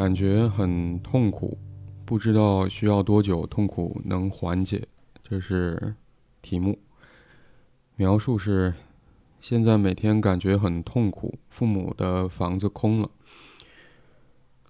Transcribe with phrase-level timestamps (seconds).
[0.00, 1.58] 感觉很痛苦，
[2.06, 4.88] 不知道需要多久痛苦能缓解。
[5.22, 5.94] 这是
[6.40, 6.78] 题目。
[7.96, 8.72] 描述是：
[9.42, 13.10] 现在每天感觉很痛苦，父母的房子空了，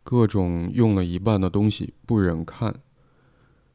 [0.03, 2.75] 各种用了一半的东西不忍看，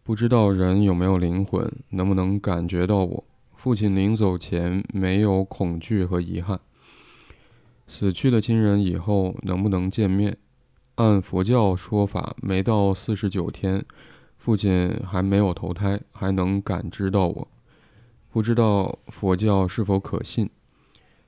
[0.04, 3.24] 不知道人有没有灵魂，能不能感觉到我？
[3.56, 6.60] 父亲临走前没有恐惧和遗憾。
[7.88, 10.38] 死去的亲人以后能不能见面？
[10.96, 13.84] 按佛教说法，没到四十九天，
[14.38, 17.48] 父亲还没有投胎，还能感知到我。
[18.32, 20.50] 不知道佛教是否可信？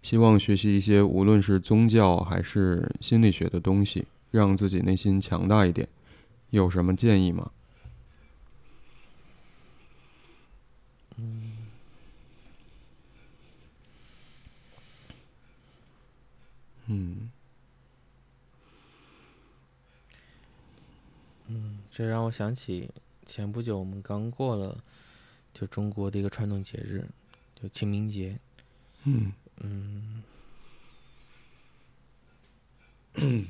[0.01, 5.87] 希望学习一些无论是宗教还是心理学的东西，让自己内心强大一点。
[6.51, 7.51] 有什么建议吗？
[11.17, 11.51] 嗯，
[16.85, 17.29] 嗯
[21.49, 22.91] 嗯，这让我想起
[23.25, 24.83] 前不久我们刚过了，
[25.51, 27.03] 就中国的一个传统节日，
[27.59, 28.37] 就清明节。
[29.05, 30.21] 嗯嗯，
[33.15, 33.47] 嗯，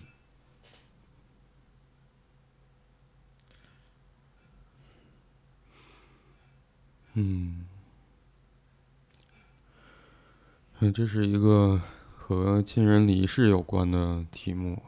[10.79, 11.81] 嗯，这是一个
[12.15, 14.81] 和亲人离世有关的题目。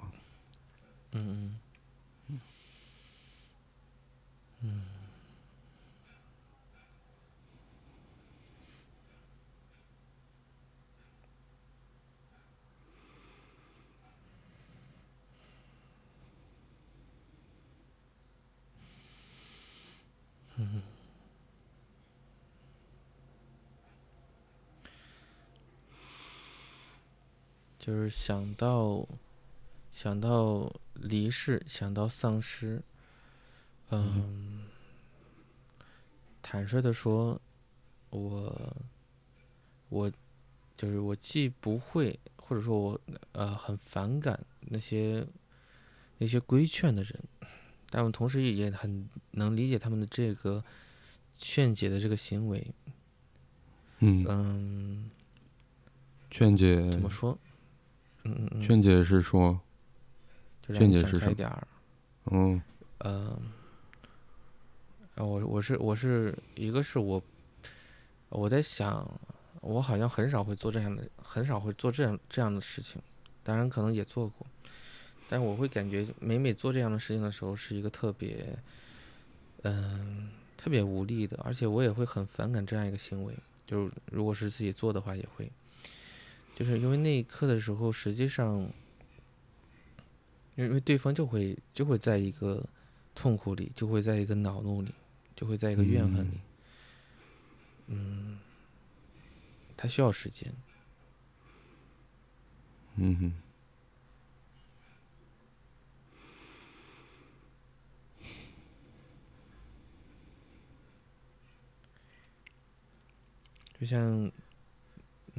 [1.11, 1.58] 嗯嗯
[27.89, 29.03] 就是想到
[29.91, 32.83] 想到离世，想到丧失，
[33.89, 34.67] 嗯，
[36.39, 37.41] 坦率的说，
[38.11, 38.77] 我
[39.89, 40.11] 我
[40.77, 43.01] 就是我既不会，或者说我
[43.31, 45.25] 呃很反感那些
[46.19, 47.19] 那些规劝的人，
[47.89, 50.63] 但我同时也很能理解他们的这个
[51.35, 52.67] 劝解的这个行为。
[53.97, 55.09] 嗯，嗯，
[56.29, 57.35] 劝解怎么说？
[58.51, 59.59] 嗯劝解是说，
[60.67, 61.19] 劝解是什么？
[61.21, 61.67] 开点儿。
[62.31, 62.61] 嗯。
[62.99, 63.39] 呃，
[65.15, 67.21] 呃我我是我是一个是我
[68.29, 69.09] 我在想，
[69.61, 73.01] 我好像很少会做这样的，很少会做这样这样的事情，
[73.43, 74.45] 当然可能也做过，
[75.29, 78.57] 但是我会感觉每每做这样的事情的时候，是一个特别，
[79.63, 83.33] 嗯、特别无力的，而且我也会很反感这样一个行为，
[83.65, 85.49] 就是如果是自己做的话，也会，
[86.59, 88.69] 就是因为那一刻的时候，实际上。
[90.55, 92.67] 因为对方就会就会在一个
[93.15, 94.93] 痛苦里，就会在一个恼怒里，
[95.33, 96.37] 就会在一个怨恨里。
[97.87, 98.37] 嗯，
[99.77, 100.53] 他需要时间。
[102.97, 103.33] 嗯哼，
[113.79, 114.29] 就像，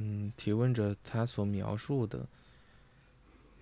[0.03, 2.25] 嗯，提问者他所描述的，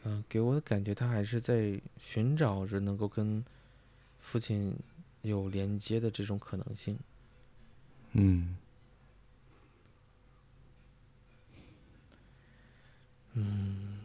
[0.05, 3.43] 嗯、给我的感觉，他还是在寻找着能够跟
[4.21, 4.73] 父亲
[5.21, 6.97] 有连接的这种可能性。
[8.13, 8.55] 嗯
[13.33, 13.99] 嗯，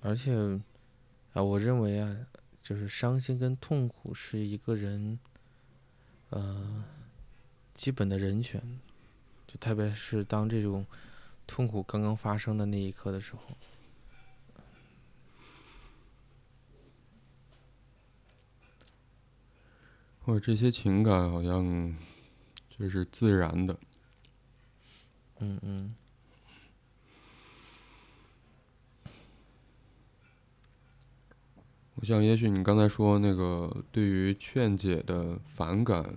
[0.00, 0.60] 而且
[1.32, 2.16] 啊，我认为啊，
[2.60, 5.18] 就是伤心跟痛苦是一个人
[6.30, 6.84] 呃
[7.74, 8.80] 基本的人权，
[9.46, 10.86] 就特别是当这种
[11.46, 13.42] 痛苦刚刚发生的那一刻的时候。
[20.24, 21.96] 或者这些情感好像
[22.70, 23.76] 就是自然的。
[25.40, 25.94] 嗯嗯
[32.02, 36.16] 我想，也许你刚才说那个对于劝解的反感，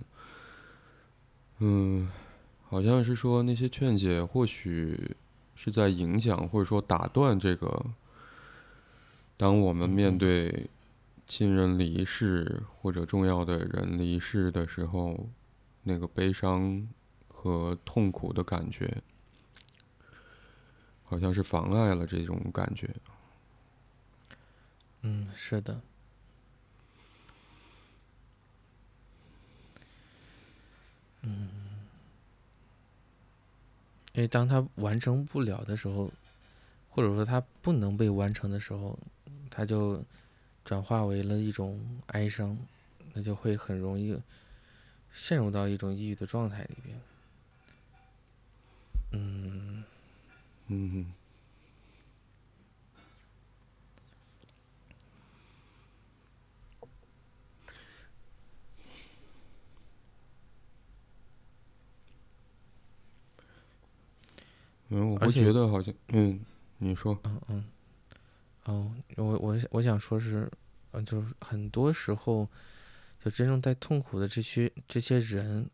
[1.60, 2.10] 嗯，
[2.68, 5.14] 好像是说那些劝解或许
[5.54, 7.86] 是在影响或者说打断这个，
[9.36, 10.68] 当我们面嗯对
[11.28, 15.28] 亲人离世或者重要的人离世的时候，
[15.84, 16.84] 那个悲伤
[17.28, 18.92] 和痛苦的感觉，
[21.04, 22.90] 好像是妨碍了这种感觉。
[25.02, 25.80] 嗯，是的。
[31.22, 31.48] 嗯，
[34.12, 36.10] 因为当他完成不了的时候，
[36.90, 38.98] 或者说他不能被完成的时候，
[39.50, 40.04] 他就
[40.64, 42.56] 转化为了一种哀伤，
[43.12, 44.16] 那就会很容易
[45.12, 47.00] 陷入到一种抑郁的状态里边。
[49.12, 49.84] 嗯
[50.68, 51.12] 嗯
[64.88, 66.40] 嗯，我会觉得好像，嗯，
[66.78, 67.64] 你说，嗯嗯，
[68.64, 70.50] 哦，我我我想说是，
[70.92, 72.48] 嗯，就是很多时候，
[73.22, 75.68] 就真正在痛苦的这些这些人，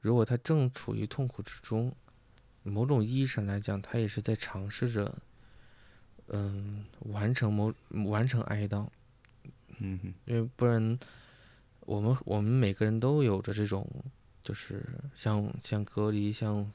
[0.00, 1.94] 如果他正处于痛苦之中，
[2.62, 5.18] 某种意义上来讲，他也是在尝试着，
[6.28, 7.72] 嗯，完成某
[8.06, 8.86] 完成哀悼，
[9.78, 10.98] 嗯哼，因为不然，
[11.80, 13.88] 我们我们每个人都有着这种，
[14.42, 14.84] 就是
[15.14, 16.70] 像像隔离、像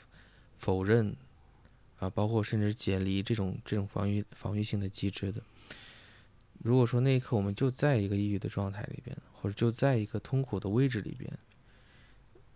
[0.58, 1.16] 否认
[2.00, 5.42] 啊，包括甚至解离这种这种防御防御性的机制的。
[6.64, 11.32] 如果说那一刻我们就在一个抑郁的状态里边，或者就在一个痛苦的位置里边，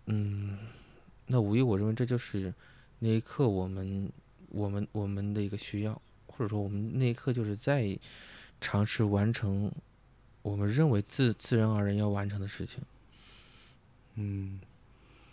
[0.06, 0.58] 嗯，
[1.26, 2.52] 那无疑我认为这就是
[2.98, 4.10] 那一刻我们
[4.48, 7.98] 我们我们的一个需要，或者说我们那一刻就是在
[8.60, 9.70] 尝试完成
[10.42, 12.82] 我们认为自自然而然要完成的事情，
[14.14, 14.60] 嗯。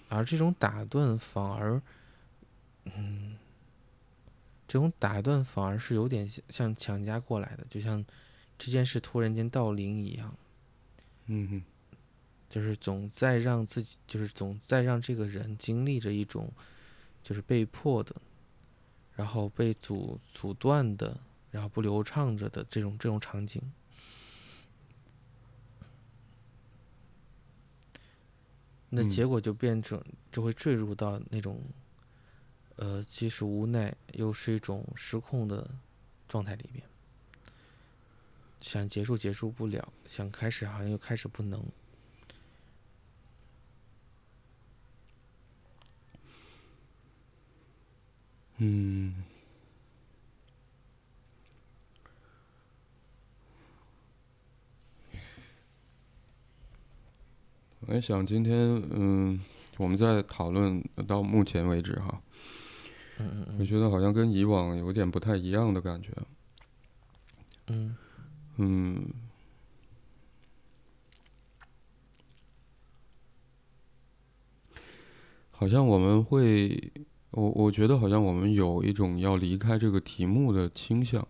[0.09, 1.81] 而这种打断反而，
[2.95, 3.37] 嗯，
[4.67, 8.03] 这种打断反而是有点像像强加过来的，就像
[8.57, 10.35] 这件事突然间到临一样，
[11.27, 11.63] 嗯哼，
[12.49, 16.51] 就是总在让自己，就是总在让这个人经历着一种，
[17.23, 18.15] 就是被迫的，
[19.15, 21.17] 然后被阻阻断的，
[21.51, 23.61] 然后不流畅着的这种这种场景。
[28.89, 31.61] 那嗯结果就变成就会坠入到那种，
[32.77, 35.69] 呃，既是无奈又是一种失控的
[36.27, 36.83] 状态里面。
[38.59, 41.63] 想结束结束不了，想开始好像又开始不能。
[48.59, 49.23] 嗯，
[57.81, 58.57] 我在想今天，
[58.89, 59.39] 嗯，
[59.77, 62.19] 我们在讨论到目前为止哈，
[63.19, 63.55] 嗯嗯嗯。
[63.59, 66.11] 我觉得好像跟以往有点不太一样的感觉。
[67.67, 67.95] 嗯。
[68.59, 69.07] 嗯，
[75.51, 76.91] 好像我们会，
[77.29, 81.27] 我我觉得好像我们有一种要离开这个题目的倾向，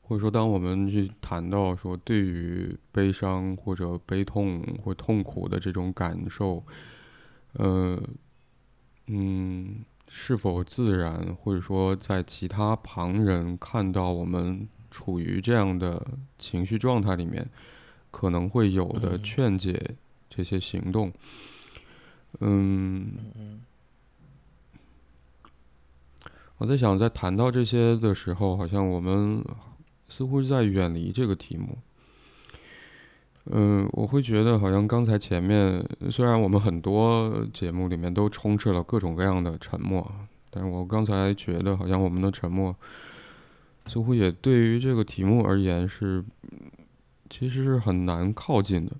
[0.00, 6.64] 或者说，当我们去谈到说对于悲伤或者悲痛或痛苦的这种感受，
[7.52, 8.02] 呃，
[9.08, 16.04] 嗯，是否自然，或者说在其他旁人看到我们处于这样的
[16.36, 17.48] 情绪状态里面，
[18.10, 19.94] 可能会有的嗯劝解
[20.28, 21.12] 这些行动。
[22.40, 23.14] 嗯
[26.58, 29.44] 我在想，在谈到这些的时候，好像我们
[30.08, 31.78] 似乎是在远离这个题目。
[33.46, 40.08] 嗯，我会觉得好像刚才前面虽然我们很多节目里面都充斥了各种各样的沉默，
[40.50, 42.74] 但是我刚才觉得好像我们的沉默
[43.86, 46.24] 似乎也对于这个题目而言是，
[47.28, 48.92] 其实是很难靠近的。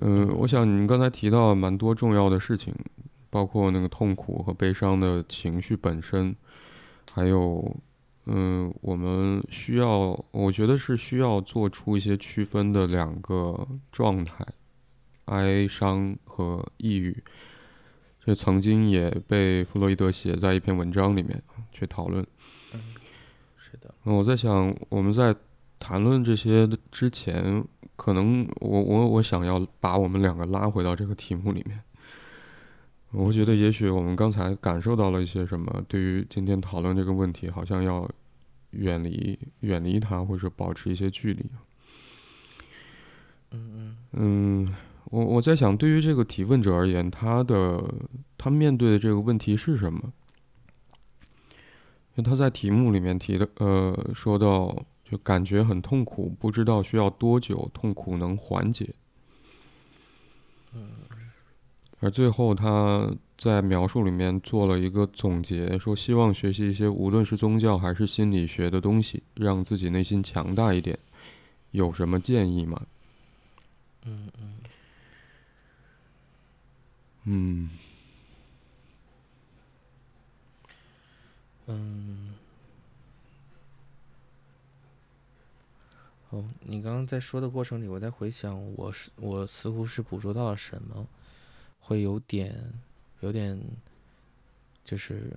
[0.00, 2.74] 嗯，我想你刚才提到蛮多重要的事情，
[3.30, 6.34] 包括那个痛苦和悲伤的情绪本身，
[7.12, 7.76] 还有，
[8.26, 14.42] 嗯，我们需要，我觉得是需要做出一些区分的两个状态，
[15.26, 17.22] 哀伤和抑郁。
[18.24, 22.26] 这曾经也被弗洛伊德写在一篇文章里面去讨论。
[22.72, 22.80] 嗯，
[23.58, 25.36] 是的，那我在想，我们在
[25.78, 27.62] 谈论这些之前，
[27.96, 31.78] 可能我我我想要把我们两个拉回到这个题目里面。
[33.16, 38.10] 我会觉得，也许我们刚才感受到了一些什么，对于今天讨论这个问题，好像要
[38.72, 41.44] 远离远离它，或者保持一些距离。
[43.52, 43.96] 嗯嗯
[44.66, 47.84] 嗯，我我在想，对于这个提问者而言，他的
[48.36, 50.12] 他面对的这个问题是什么？
[52.16, 58.92] 因为他在题目里面提的，呃，说到就感觉很痛苦，不知道需要多久痛苦能缓解。
[62.04, 70.98] 而最后他在描述里面做了一个总结，说希望学习一些无论是宗教还是心理学的东西，让自己内心强大一点。
[71.70, 72.86] 有什么建议吗？
[74.04, 74.54] 嗯嗯
[77.24, 77.70] 嗯，
[81.64, 82.34] 嗯，
[86.28, 91.06] 哦，你刚刚在说的过程里，我在回想，我是我似乎是捕捉到了什么，
[91.84, 92.72] 会有点
[93.20, 93.60] 有点
[94.82, 95.30] 就是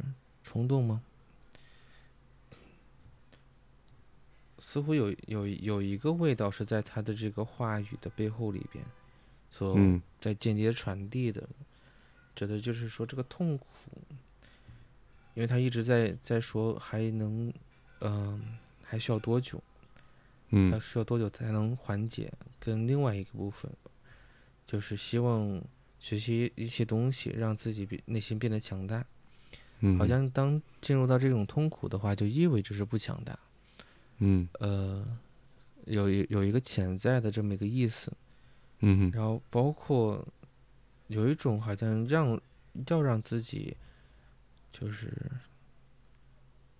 [0.45, 1.01] 冲动吗？
[4.59, 8.83] 似乎有有有一个味道是在他的这个话语的背后里边，
[9.51, 11.43] 所嗯在间接传递的，
[12.33, 13.65] 指的就是说这个痛苦，
[15.33, 17.53] 因为他一直在在说还能，
[17.99, 19.61] 嗯、还需要多久，
[20.49, 22.31] 嗯，还需要多久才能缓解？
[22.59, 23.69] 跟另外一个部分，
[24.65, 25.61] 就是希望
[25.99, 29.05] 学习一些东西，让自己比内心变得强大。
[29.79, 33.37] 嗯，好像当进入到这种痛苦的话，就意味着是不强大。
[34.19, 34.47] 嗯。
[34.59, 35.05] 呃，
[35.85, 38.11] 有一有一个潜在的这么一个意思，
[38.79, 39.11] 嗯哼。
[39.11, 40.27] 然后包括
[41.07, 42.39] 有一种好像让
[42.87, 43.75] 要让自己
[44.73, 45.13] 就是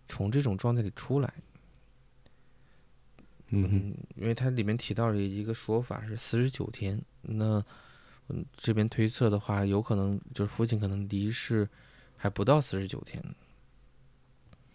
[0.07, 1.33] 从这种状态里出来，
[3.49, 7.63] 嗯，因为它里面提到了一个说法是四十九天，那
[8.29, 11.67] 嗯这边推测的话，有可能就是父亲可能离世
[12.15, 13.23] 还不到四十九天，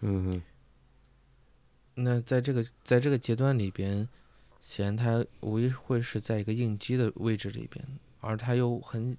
[0.00, 0.42] 嗯哼。
[1.94, 4.08] 那在这个在这个阶段里边，
[4.60, 7.86] 显然他无疑会是在一个应激的位置里边，
[8.20, 9.14] 而他又很，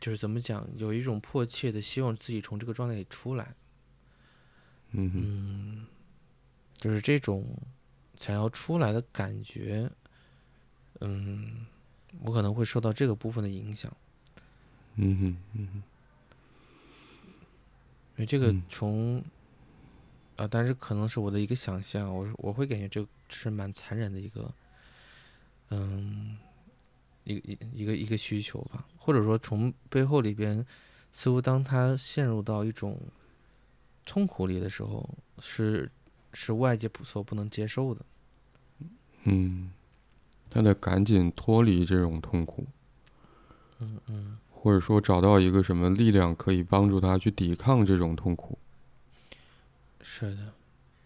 [0.00, 3.54] 就是怎么讲，有一种迫切的希望自己从这个状态里出来，
[4.90, 5.20] 嗯哼。
[5.22, 5.86] 嗯，
[6.74, 7.56] 就是这种
[8.16, 9.88] 想要出来的感觉，
[11.00, 11.64] 嗯，
[12.20, 13.90] 我可能会受到这个部分的影响，
[14.96, 15.82] 嗯哼嗯哼。
[18.16, 18.62] 因为这个嗯。
[18.68, 19.24] 从，
[20.36, 24.54] 啊，但是可能是我的一个想象，我我会感觉这是蛮残忍的一个，
[25.70, 26.36] 嗯，
[27.24, 30.64] 一一一个一个需求吧，或者说从背后里边，
[31.10, 33.00] 似乎当他陷入到一种
[34.04, 35.90] 痛苦里的时候，是
[36.34, 38.04] 是外界不所不能接受的，
[39.24, 39.72] 嗯，
[40.52, 42.66] 他得赶紧脱离这种痛苦，
[43.78, 48.58] 嗯嗯，或者说找到一个什么力量可以帮助他去抵抗这种痛苦。
[50.02, 50.52] 是的，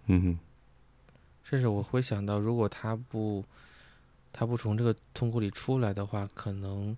[0.06, 0.38] 嗯哼
[1.44, 3.44] 甚至我会想到，如果他不
[4.32, 6.96] 他不从这个痛苦里出来的话，可能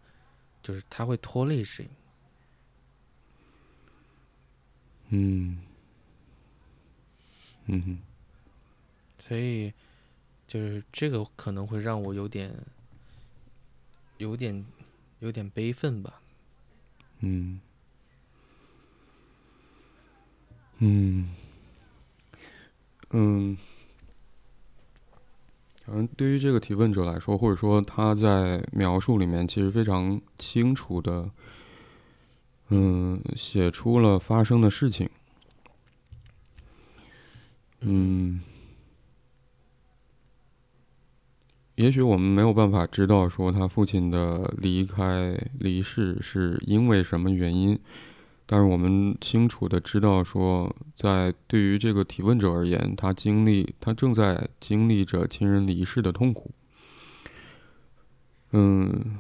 [0.63, 1.87] 就是他会拖累谁。
[5.11, 5.59] 嗯
[7.67, 7.99] 嗯哼
[9.19, 9.73] 所以，
[10.49, 12.53] 就是这个可能会让我有点、
[14.17, 14.67] 有点、
[15.21, 16.21] 有点悲愤吧。
[17.21, 17.61] 嗯
[20.79, 21.35] 嗯
[23.11, 23.57] 嗯，
[25.85, 31.31] 反正对于这个提问者来说，或者说他在描述里面其实非常清楚的，
[32.69, 35.09] 嗯，写出了发生的事情。
[37.81, 38.41] 嗯，
[41.79, 47.79] 也许我们没有办法知道说他父亲的离开、离世是因为什么原因，
[48.47, 56.51] 但是我们清楚的知道说，在对于这个提问者而言，他经历，他正在经历着亲人离世的痛苦。
[58.51, 59.17] 嗯，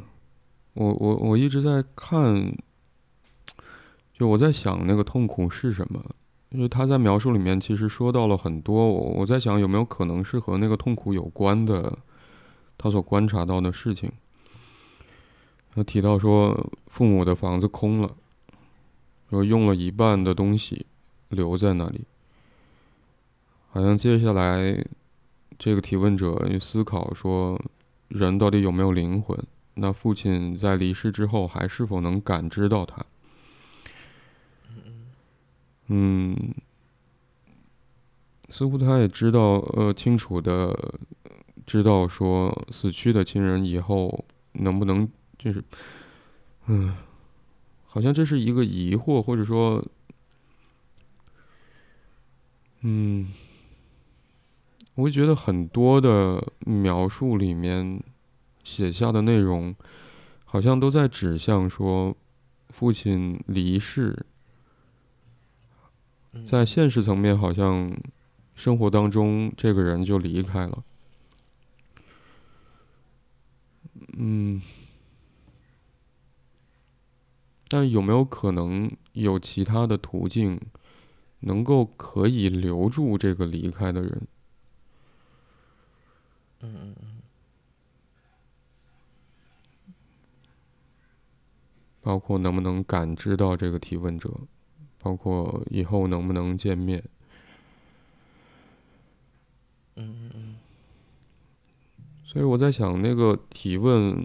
[0.74, 2.52] 我我我一直在看，
[4.12, 6.04] 就我在想那个痛苦是什么。
[6.50, 11.96] 因为他在描述里面其实说到了很多，我我在想有没有可能是和那个痛苦有关的，
[12.78, 14.10] 他所观察到的事情。
[15.74, 18.16] 他提到说，父母的房子空了，
[19.28, 20.86] 说用了一半的东西
[21.28, 22.04] 留在那里，
[23.70, 24.82] 好像接下来
[25.58, 27.60] 这个提问者就思考说，
[28.08, 29.38] 人到底有没有灵魂？
[29.74, 33.04] 那父亲在离世之后还是否能感知到他？
[35.86, 36.52] 嗯，
[38.48, 40.76] 似乎他也知道，呃，清楚的
[41.68, 45.06] 知道说死去的亲人以后能不能，
[45.36, 45.62] 就是，
[46.66, 46.96] 嗯，
[47.84, 49.84] 好像这是一个疑惑，或者说，
[52.80, 53.30] 嗯，
[54.94, 58.02] 我会觉得很多的描述里面
[58.64, 59.76] 写下的内容，
[60.46, 62.16] 好像都在指向说
[62.70, 64.24] 父亲离世。
[66.32, 67.94] 嗯在现实层面，好像
[68.54, 70.82] 生活当中这个人就离开了。
[74.20, 74.60] 嗯，
[77.68, 80.60] 但有没有可能有其他的途径，
[81.40, 84.26] 能够可以留住这个离开的人？
[86.60, 87.22] 嗯嗯嗯，
[92.00, 94.28] 包括能不能感知到这个提问者，
[94.98, 97.04] 包括以后能不能见面。
[99.94, 100.47] 嗯嗯嗯，
[102.38, 104.24] 所以我在想，那个提问，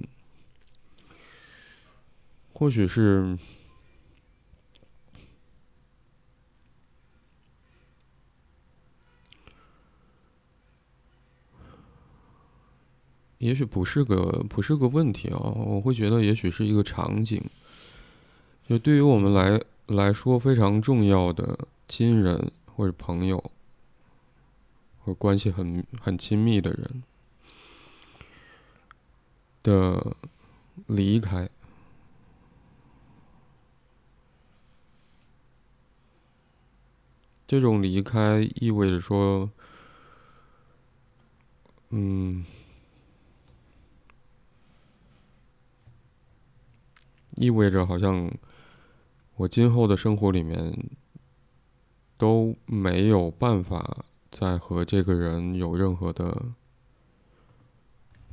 [2.53, 3.35] 或许是，
[13.39, 15.39] 也许不是个不是个问题啊。
[15.39, 17.43] 我会觉得，也许是一个场景，
[18.69, 23.43] 就对于我们来来说非常重要的亲人或者朋友，
[24.99, 27.01] 或关系很很亲密的人。
[29.63, 30.15] 的
[30.87, 31.49] 离开，
[37.47, 39.49] 这种离开意味着说，
[41.89, 42.45] 嗯，
[47.35, 48.29] 意味着好像
[49.35, 50.89] 我今后的生活里面
[52.17, 56.53] 都没有办法再和这个人有任何的。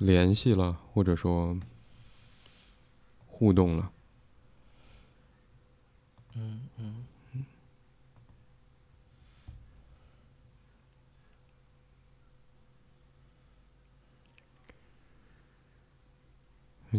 [0.00, 1.57] 联系了，或者说
[3.26, 3.92] 互动了。
[6.35, 7.04] 嗯嗯。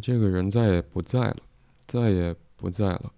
[0.01, 1.37] 这个人再也不在了，
[1.85, 3.11] 再也不在了。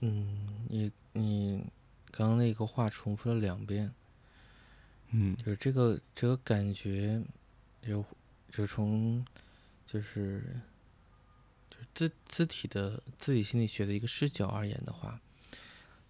[0.00, 1.64] 嗯，你你
[2.12, 3.92] 刚刚那个话重复了两遍，
[5.10, 7.20] 嗯，就是这个这个感觉，
[7.82, 8.04] 就
[8.48, 9.24] 就从
[9.84, 10.54] 就是
[11.68, 15.20] 就是自字体的自体心理学的一个视角而言的话，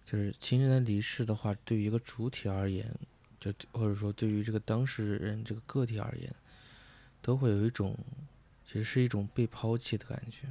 [0.05, 2.93] 就是亲人的离世的话，对于一个主体而言，
[3.39, 6.31] 就或者说对于这个当事人这个个体而言，
[7.23, 7.97] 都会有一种
[8.67, 10.45] 其实是一种被抛弃的感觉，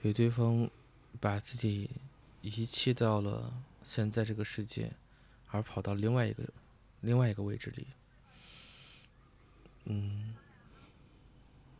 [0.00, 0.70] 因为对方。
[1.18, 1.90] 把自己
[2.42, 4.92] 遗弃到了现在这个世界，
[5.48, 6.44] 而跑到另外一个
[7.00, 7.86] 另外一个位置里。
[9.86, 10.34] 嗯，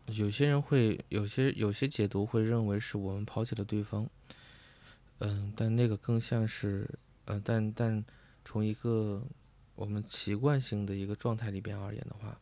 [0.07, 4.09] 有些人会有些有些解读会认为是我们抛弃了对方。
[5.19, 6.89] 嗯，但那个更像是，
[7.27, 8.05] 嗯，但但
[8.45, 9.23] 从一个
[9.75, 12.39] 我们习惯性的一个状态里边而言的话，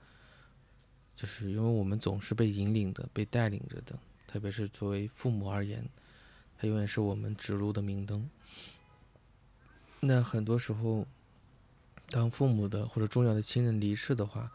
[1.17, 3.99] 就是因为我们总是被引领的、被带领着的，
[4.29, 5.85] 特别是作为父母而言。
[6.59, 8.29] 它永远是我们指路的明灯。
[10.01, 11.07] 那很多时候，
[12.11, 14.51] 当父母的或者重要的亲人离世的话，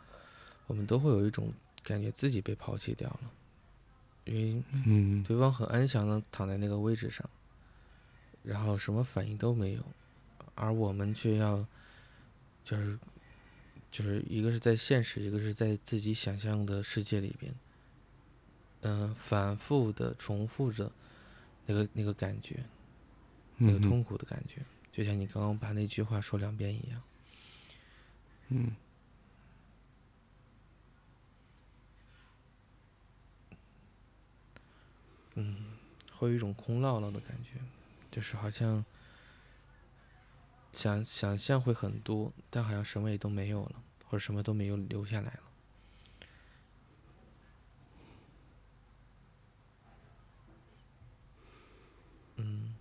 [0.68, 3.32] 我们都会有一种感觉自己被抛弃掉了，
[4.26, 7.30] 因为对方很安详的躺在那个位置上，
[8.44, 9.84] 然后什么反应都没有，
[10.56, 11.66] 而我们却要，
[12.64, 12.98] 就是
[13.92, 17.54] 就是一个是在现实，一个是在自己想象的世界里边，
[18.82, 20.92] 嗯，反复的重复着。
[21.66, 22.64] 那个那个感觉，
[23.58, 27.02] 那个痛苦的感觉，就像你刚刚把那句话说两遍一样。
[28.50, 28.76] 嗯。
[35.36, 35.78] 嗯，
[36.12, 37.60] 会有一种空落落的感觉，
[38.12, 38.86] 就是好像
[40.72, 45.40] 想想象会很多，但好像什么也都没有了，或者什么都没有留下来了。
[52.36, 52.76] 嗯。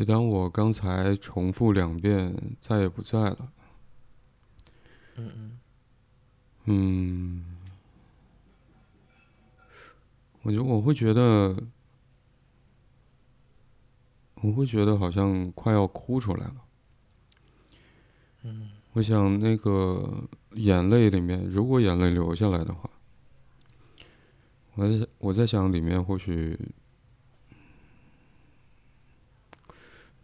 [0.00, 3.52] 也当我刚才重复两遍，再也不在了。
[5.16, 5.58] 嗯嗯
[6.64, 7.44] 嗯，
[10.40, 11.54] 我觉得我会觉得，
[14.36, 16.56] 我会觉得好像快要哭出来了。
[18.44, 22.88] 嗯我想那个眼泪里面，如果眼泪流下来的话，
[24.76, 26.58] 我在我在想里面或许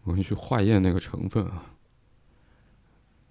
[0.06, 1.74] 我们去化验那个成分啊。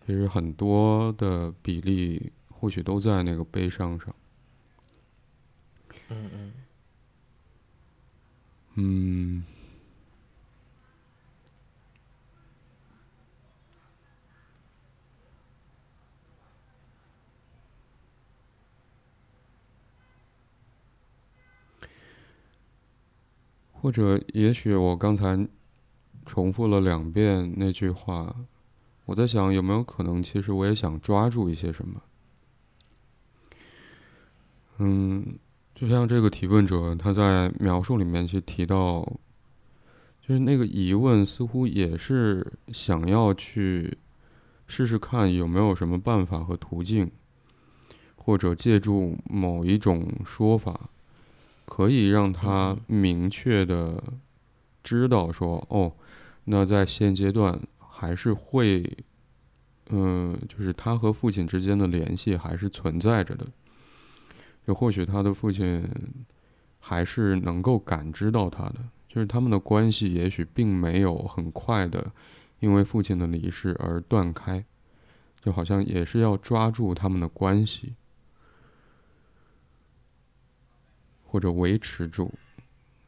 [0.05, 4.13] 其实很多的比例或许都在那个悲伤上。
[6.09, 6.53] 嗯嗯
[8.75, 9.43] 嗯，
[23.71, 25.47] 或者也许我刚才
[26.25, 28.35] 重复了两遍那句话，
[29.05, 32.01] 我在想有没有可能，其实我也想抓住一些什么。
[34.79, 35.38] 嗯，
[35.73, 39.01] 就像这个提问者他在描述里面去提到，
[40.21, 43.97] 就是那个疑问似乎也是想要去
[44.67, 47.09] 试试看有没有什么办法和途径，
[48.15, 50.89] 或者借助某一种说法，
[51.65, 54.03] 可以让他明确的
[54.83, 55.93] 知道说，哦，
[56.45, 58.97] 那在现阶段还是会，
[59.89, 63.45] 嗯，就是他和父亲之间的联系还是存在着的。
[64.65, 65.88] 就或许他的父亲
[66.79, 68.77] 还是能够感知到他的，
[69.08, 72.12] 就是他们的关系也许并没有很快的
[72.60, 74.63] 因为父亲的离世而断开，
[75.41, 77.93] 就好像也是要抓住他们的关系，
[81.23, 82.34] 或者维持住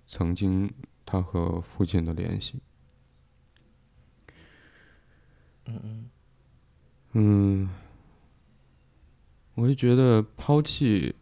[0.07, 0.71] 曾经
[1.05, 2.59] 他和父亲的联系。
[5.67, 6.09] 嗯嗯
[7.13, 7.69] 嗯，
[9.55, 11.13] 我就觉得抛弃，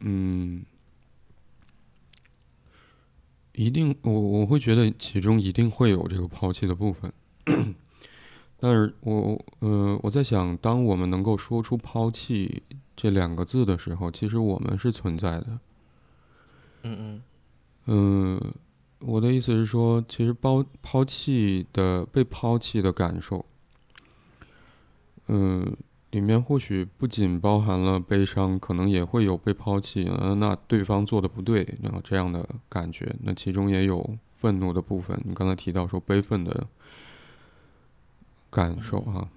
[0.00, 0.64] 嗯，
[3.52, 7.12] 一定，我我会觉得其中一定会有这个抛弃的部分，
[8.58, 12.62] 但是我呃，我在想，当我们能够说出“抛弃”
[12.96, 15.58] 这两个字的时候，其实我们是存在的。
[16.82, 17.22] 嗯嗯。
[17.86, 18.54] 嗯，
[19.00, 23.44] 我的意思是说，其实抛抛弃的被抛弃的感受，
[25.28, 25.76] 嗯，
[26.10, 35.20] 里面或许不仅包含了悲伤，可能也会有被抛弃，呃，那对方做的不对，然后这样的感觉，那其中也有愤怒的部分。
[35.24, 36.66] 你刚才提到说悲愤的
[38.50, 39.28] 感受啊，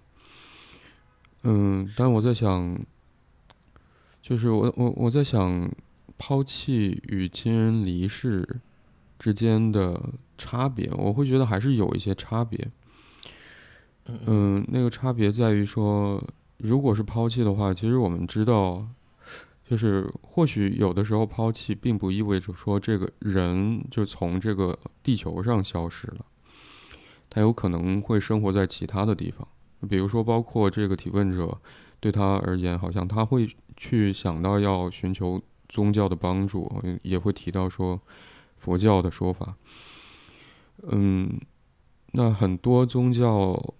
[1.43, 2.79] 嗯，但我在想，
[4.21, 5.69] 就是我我我在想。
[6.19, 8.59] 抛弃与亲人离世
[9.19, 12.71] 之间的差别，我会觉得还是有一些差别。
[14.25, 16.23] 嗯，那个差别在于说，
[16.57, 18.85] 如果是抛弃的话，其实我们知道，
[19.69, 26.25] 就是或许有的时候抛弃并不意味着说这个人就从这个地球上消失了，
[27.29, 29.47] 他有可能会生活在其他的地方，
[29.89, 31.57] 比如说包括这个提问者
[31.99, 35.41] 对他而言，好像他会去想到要寻求。
[35.69, 37.99] 宗教的帮助也会提到说，
[38.55, 39.57] 佛教的说法。
[40.83, 41.37] 嗯，
[42.13, 43.75] 那很多宗教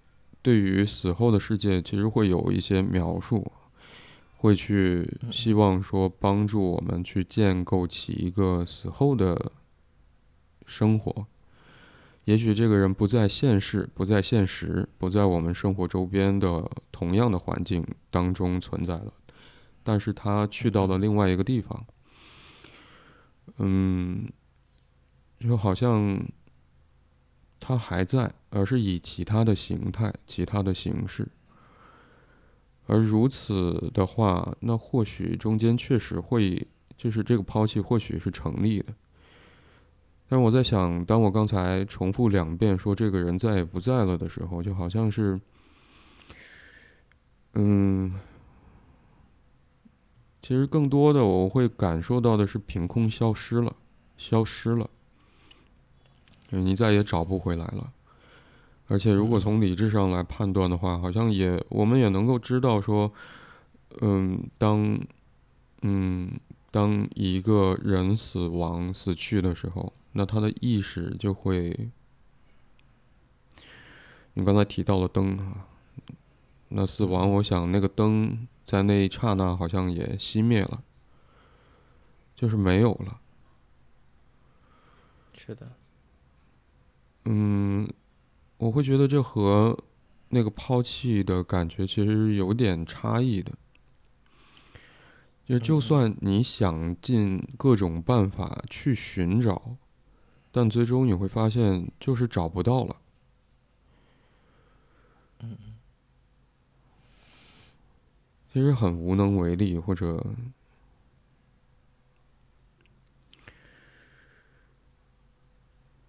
[0.47, 3.51] 对于死后的世界其实会有一些描述，
[4.37, 9.51] 会去希望说帮助我们去建构起一个死后的
[10.65, 11.27] 生活。
[12.23, 19.11] 也许这个人不在现世，不在现实，不在我们生活周边的同样的环境当中存在了。
[19.83, 21.85] 但是他去到了另外一个地方，
[23.57, 24.25] 嗯，
[25.41, 26.25] 就好像
[27.59, 31.27] 他还在，而是以其他的形态、其他的形式。
[32.85, 36.65] 而如此的话，那或许中间确实会，
[36.97, 38.93] 就是这个抛弃或许是成立的。
[40.29, 45.39] 但我在想，当我刚才重复两遍说这个人再也不在了的时候，就好像是，
[47.53, 48.13] 嗯。
[50.39, 53.75] 其实更多的我会感受到的是凭空消失了，
[54.15, 54.89] 消失了，
[56.49, 57.91] 你再也找不回来了。
[58.87, 63.11] 而且如果从理智上来判断的话，好像也我们也能够知道说，
[64.01, 64.99] 嗯，当
[65.81, 66.31] 嗯
[66.71, 71.89] 当一个人死亡死去的时候，那他的意识就会，
[74.33, 75.67] 你刚才提到了灯啊，
[76.69, 78.47] 那死亡，我想那个灯。
[78.67, 80.83] 在那一刹那，好像也熄灭了，
[82.35, 83.21] 就是没有了。
[85.37, 85.71] 是的。
[87.29, 87.85] 嗯，
[88.57, 89.77] 我会觉得这和
[90.29, 93.51] 那个抛弃的感觉其实有点差异的。
[95.45, 99.75] 就就算你想尽各种办法去寻找，
[100.53, 102.95] 但最终你会发现就是找不到了。
[108.53, 110.25] 其实很无能为力，或者，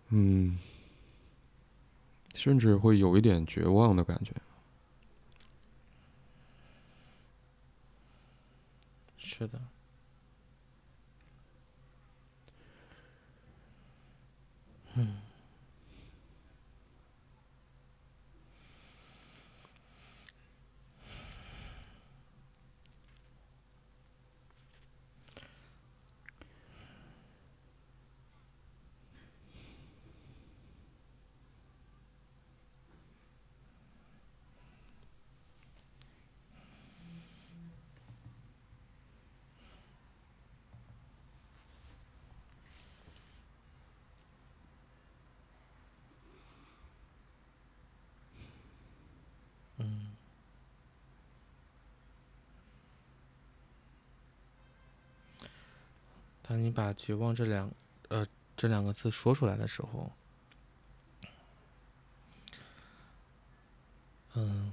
[0.09, 0.59] 嗯，
[2.39, 4.33] 甚至会有一点绝望的感觉。
[9.17, 9.61] 是的。
[14.95, 15.28] 嗯。
[56.59, 57.71] 你把“绝望”这两，
[58.09, 60.11] 呃，这两个字说出来的时候，
[64.35, 64.73] 嗯，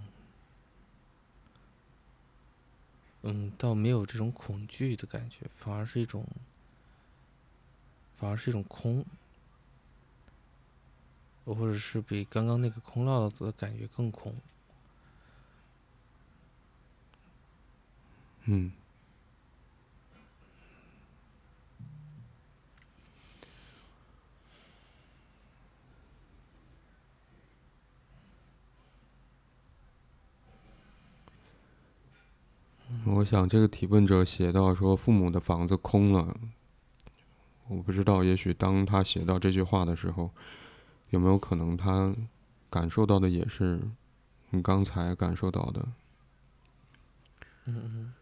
[3.22, 6.26] 嗯，倒没有这种恐惧的感觉，反而是一种，
[8.18, 9.06] 反而是一种空，
[11.46, 14.36] 或者是比刚刚那个空落的感觉更空。
[18.46, 18.72] 嗯。
[33.06, 36.36] 我想，这个提问者写到说父母的房子空了，
[37.68, 40.32] 我不知道，也许当他写到这句话的时候，
[41.12, 42.14] 有没有可能他
[42.70, 43.80] 感受到的也是
[44.50, 45.88] 你刚才感受到的？
[47.66, 48.14] 嗯嗯。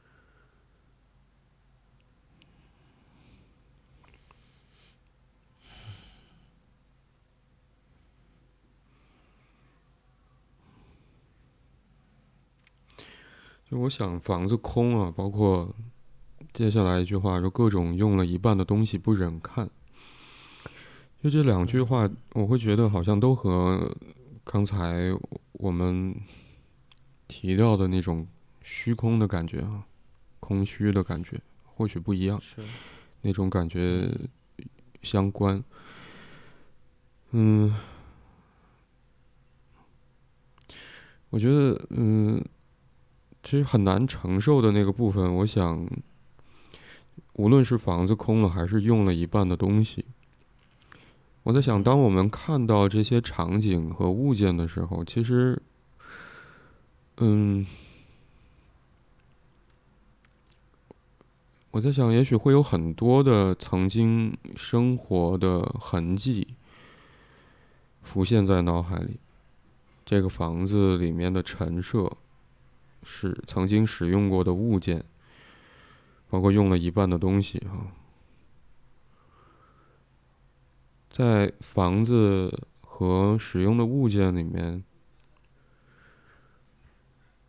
[13.76, 15.76] 我想房子空啊，包括
[16.54, 19.70] 接下来一句话，说各种用了一半的东西不忍看。
[21.22, 23.96] 就这两句话，我会觉得好像都和
[24.44, 25.12] 刚才
[25.54, 26.16] 我们
[27.28, 28.28] 提到的那种
[28.62, 29.86] 虚空的感觉啊，
[30.40, 32.42] 空虚的感觉，或许不一样，
[33.22, 34.10] 那种感觉
[35.02, 35.64] 相关。
[37.32, 37.74] 嗯，
[41.30, 42.44] 我觉得，嗯。
[43.44, 45.86] 其实很难承受的那个部分，我想，
[47.34, 50.06] 无论是房子空了，还是用了一半的东西，
[51.44, 55.62] 我在想，当我们看到这些场景和物件的时候，其实，
[57.18, 57.68] 嗯，
[61.72, 66.48] 我在想，也许会有很多的曾经生活的痕迹
[68.02, 69.20] 浮现在脑海里，
[70.06, 72.10] 这个房子里面的陈设。
[73.04, 75.04] 是曾经使用过的物件，
[76.30, 77.92] 包括用了一半的东西哈，
[81.10, 84.84] 在房子和使用的物件里面，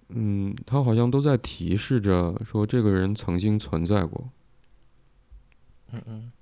[0.08, 4.30] 嗯，他好像都在提示着说这个人曾经存在过。
[5.92, 6.32] 嗯嗯。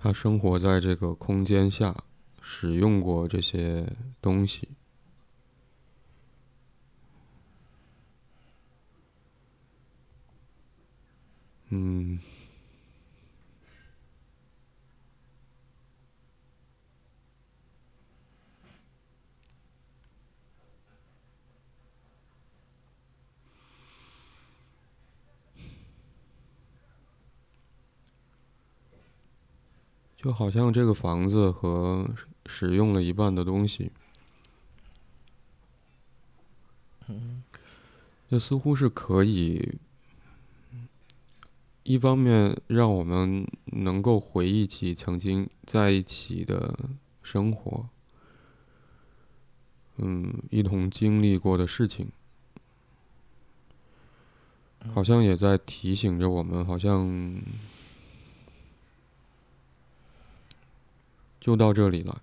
[0.00, 1.92] 他生活在这个空间下，
[2.40, 3.84] 使用过这些
[4.22, 4.68] 东西。
[11.70, 12.18] 嗯，
[30.16, 32.08] 就好像这个房子和
[32.46, 33.92] 使用了一半的东西，
[37.08, 37.42] 嗯，
[38.30, 39.78] 这似乎是可以。
[41.88, 46.78] 一方面让我们能够回忆起曾经在一起的
[47.22, 47.88] 生活，
[49.96, 52.12] 嗯，一同经历过的事情，
[54.92, 57.40] 好像也在提醒着我们，好像
[61.40, 62.20] 就到这里了，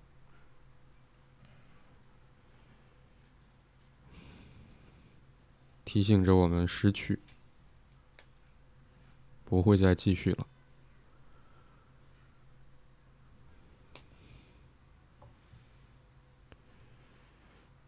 [5.84, 7.18] 提醒着我们失去，
[9.46, 10.46] 不会再继续了。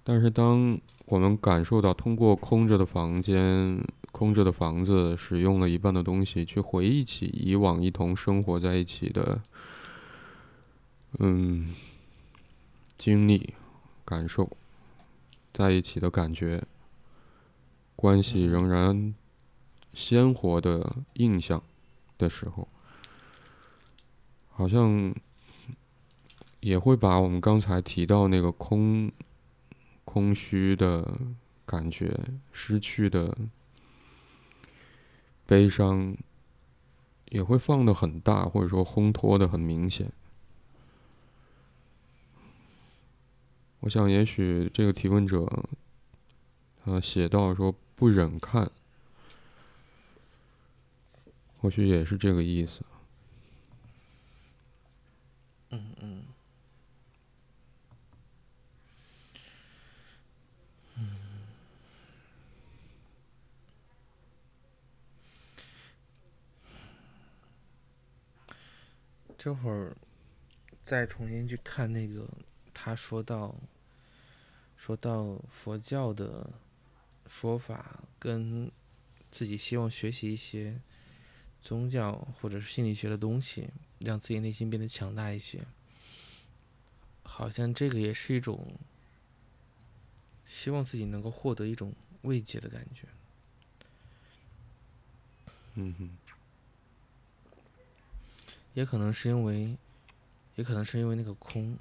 [0.02, 3.78] 但是，当我们感受到通过空着的房间、
[4.10, 9.42] 空着的房子，使用了一半的东西，去回忆起以往一同生活在一起的，
[11.18, 11.74] 嗯，
[12.96, 13.52] 经历、
[14.06, 14.50] 感受，
[15.52, 16.64] 在一起的感觉，
[17.94, 19.14] 关系仍然
[19.94, 21.62] 鲜活的印象
[22.16, 22.68] 的时候，
[24.50, 25.14] 好像
[26.60, 29.10] 也会把我们刚才提到那个空。
[30.10, 31.18] 空虚的
[31.66, 32.18] 感觉，
[32.50, 33.36] 失去的
[35.44, 36.16] 悲伤，
[37.28, 40.10] 也会放的很大，或者说烘托的很明显。
[43.80, 45.46] 我想，也许这个提问者，
[46.86, 48.70] 呃，写到说不忍看，
[51.60, 52.82] 或许也是这个意思。
[55.70, 56.24] 嗯嗯。
[69.36, 69.96] 这会儿
[70.82, 72.28] 再重新去看那个，
[72.74, 73.54] 他说到
[74.76, 76.50] 说到佛教的
[77.26, 78.70] 说法，跟
[79.30, 80.80] 自己希望学习一些
[81.60, 83.68] 宗教或者是心理学的东西，
[84.00, 85.64] 让自己内心变得强大一些。
[87.22, 88.74] 好像这个也是一种
[90.44, 91.92] 希望自己能够获得一种
[92.22, 93.06] 慰藉的感觉。
[95.74, 96.16] 嗯哼。
[98.74, 99.76] 也可能是因为，
[100.54, 101.76] 也可能是因为那个空，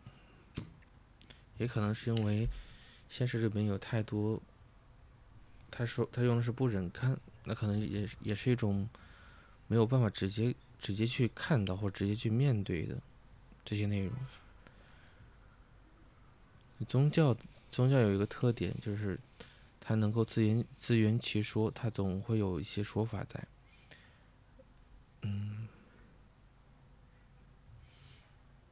[1.60, 2.48] 也可能是因为
[3.08, 4.42] 现实里面有太多。
[5.70, 8.90] 他说他用的是不忍看，那可能也也是一种
[9.68, 12.98] 没有办法直接直接去看到或直接去面对的
[13.66, 14.14] 这些内容。
[16.88, 17.36] 宗教
[17.72, 19.20] 宗教有一个特点，就是
[19.80, 23.48] 它能够自圆自圆其说，它总会有一些说法在。
[25.22, 25.68] 嗯。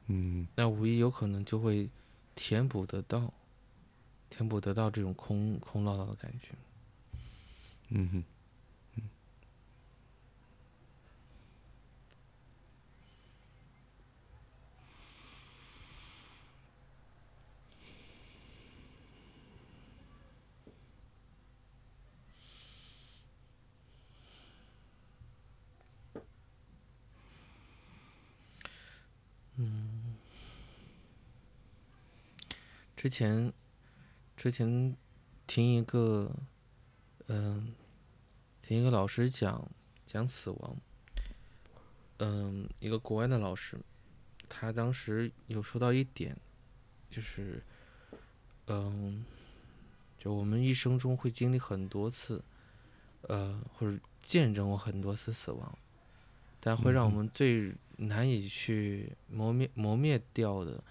[0.07, 1.89] 嗯，那无疑有可能就会
[2.35, 3.33] 填补得到，
[4.29, 6.49] 填补得到这种空空落落的感觉。
[7.89, 8.23] 嗯哼，
[8.97, 9.09] 嗯。
[29.57, 30.17] 嗯，
[33.05, 33.53] 之前
[34.35, 34.97] 之前
[35.45, 36.35] 听一个
[37.27, 37.71] 嗯，
[38.59, 39.69] 听一个老师讲
[40.07, 40.75] 讲死亡，
[42.17, 43.79] 嗯，一个国外的老师，
[44.49, 46.35] 他当时有说到一点，
[47.11, 47.61] 就是
[48.65, 49.23] 嗯，
[50.17, 52.43] 就我们一生中会经历很多次，
[53.27, 55.77] 呃，或者见证过很多次死亡，
[56.59, 57.75] 但会让我们最。
[57.97, 60.83] 难以去磨灭磨灭掉的，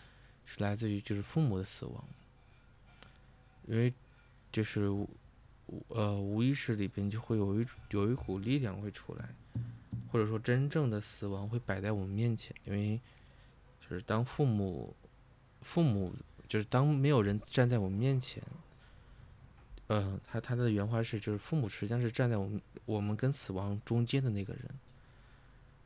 [0.45, 2.05] 是来自于就是父母的死亡，
[3.67, 3.93] 因为
[4.53, 4.83] 就是
[5.89, 9.29] 呃无意识里边就会有一有一股力量会出来，
[10.13, 13.01] 或者说真正的死亡会摆在我们面前，因为
[13.81, 14.95] 就是当父母
[15.63, 16.13] 父母
[16.47, 18.43] 就是当没有人站在我们面前，
[19.87, 24.63] 呃他他的原话是就是父母实际上是站在我们我们跟死亡中间的那个人。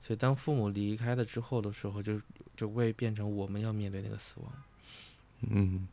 [0.01, 2.20] 所以，当父母离开了之后的时候，就
[2.59, 4.53] 就会变成我们要面对那个死亡。
[5.43, 5.87] 嗯。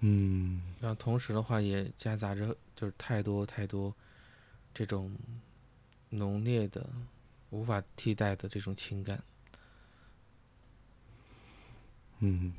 [0.00, 0.60] 嗯。
[0.78, 3.94] 然后，同时的话，也夹杂着就是太多太多
[4.74, 5.10] 这种
[6.10, 6.86] 浓烈的、
[7.48, 9.22] 无法替代的这种情感。
[12.18, 12.52] 嗯。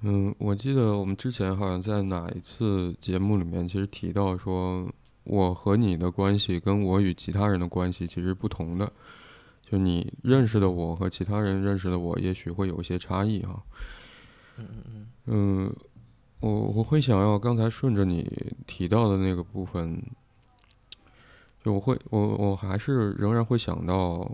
[0.00, 4.92] 嗯，我记得我们之前好像在哪一次节目里面，其实提到说，
[5.24, 8.92] 我和你的关系跟我与其他人的关系其实不同的，
[9.68, 13.62] 就你认识的我和其他人认识的我，也许会有一些差异哈。
[14.58, 15.06] 嗯嗯嗯。
[15.26, 15.76] 嗯，
[16.40, 18.30] 我我会想要刚才顺着你
[18.66, 20.02] 提到的那个部分，
[21.64, 24.30] 就我会我我还是仍然会想到，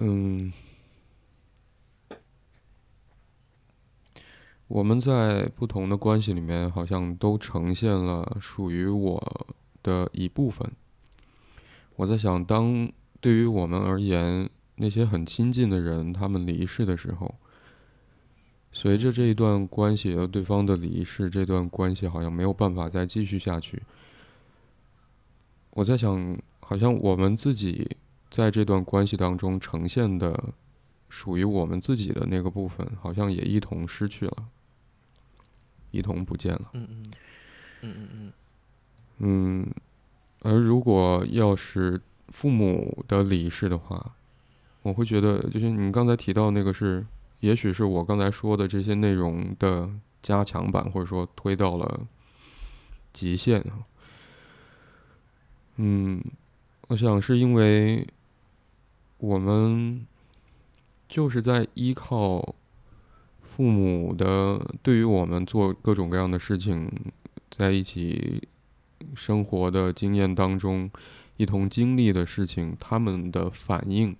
[0.00, 0.52] 嗯。
[4.68, 9.46] 我们在不同的关系里面，好像都呈现了属于我
[9.82, 10.70] 的一部分。
[11.96, 12.90] 我在想，当
[13.20, 17.34] 对于我们而言，那些很亲近的人他们离世的时候，
[18.70, 23.82] 随着这一段关系和对方的离世，这段关系好像没有办法再继续下去。
[25.70, 27.96] 我在想，好像我们自己
[28.30, 30.52] 在这段关系当中呈现的
[31.08, 34.44] 属于我们自己的那个部分，好像也一同失去了，
[35.90, 36.70] 一同不见了。
[36.74, 37.02] 嗯嗯
[37.82, 38.32] 嗯嗯嗯
[39.20, 39.74] 嗯，
[40.42, 44.14] 而如果要是父母的离世的话，
[44.82, 47.04] 我会觉得，就是你刚才提到那个是，
[47.40, 49.90] 也许是我刚才说的这些内容的
[50.22, 52.06] 加强版，或者说推到了
[53.12, 53.86] 极限啊。
[55.76, 56.22] 嗯，
[56.88, 58.06] 我想是因为
[59.18, 60.06] 我们
[61.08, 62.54] 就是在依靠
[63.58, 66.88] 父母的对于我们做各种各样的事情
[67.50, 68.46] 在一起
[69.16, 70.88] 生活的经验当中，
[71.38, 74.14] 一同经历的事情，他们的反应，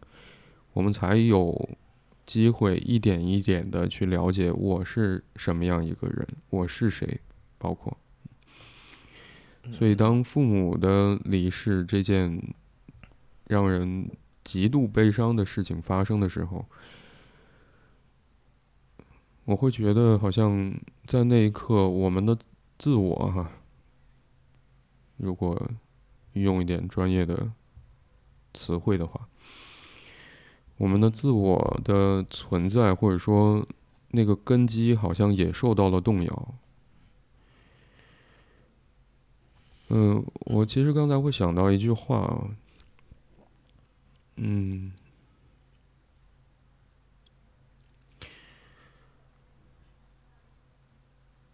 [0.73, 1.71] 我们才有
[2.27, 7.21] 机会一点一点的去了解我是什么样一个人，我是谁，
[7.59, 7.97] 包括。
[9.71, 12.43] 所以，当父母的离世这件
[13.47, 14.11] 让人
[14.43, 16.67] 极度悲伤的事情发生的时候，
[19.49, 22.37] 我会觉得好像在那一刻，我们的
[22.79, 23.51] 自我哈，
[25.17, 25.71] 如果
[26.35, 27.51] 用一点专业的
[28.53, 29.27] 词汇的话，
[30.77, 33.67] 我们的自我的存在或者说
[34.11, 36.55] 那个根基，好像也受到了动摇。
[39.89, 42.51] 嗯，我其实刚才会想到一句话，
[44.37, 44.93] 嗯，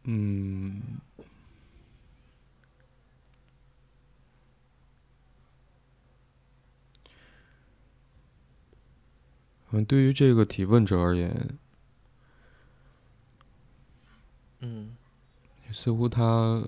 [0.05, 0.81] 嗯，
[9.71, 11.59] 嗯，对于这个提问者而言，
[14.61, 14.97] 嗯
[15.73, 16.63] 似乎他。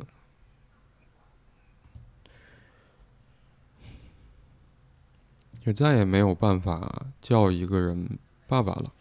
[5.64, 8.92] 也再也没有办法叫一个人爸爸了。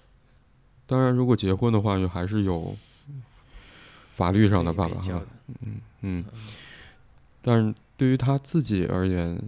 [0.88, 2.75] 当然，如果结婚的话，就还是有
[4.16, 5.22] 法律上的爸爸哈。
[5.61, 6.26] 嗯嗯。
[7.41, 9.39] 但是对于他自己而言，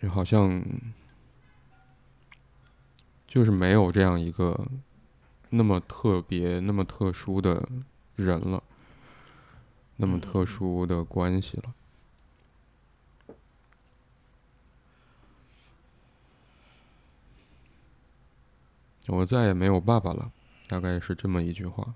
[0.00, 0.64] 就好像
[3.26, 4.66] 就是没有这样一个
[5.50, 7.68] 那么特别、那么特殊的
[8.14, 8.62] 人了，
[9.96, 11.74] 那么特殊的关系了。
[19.08, 20.32] 我再也没有爸爸了，
[20.66, 21.94] 大概是这么一句话。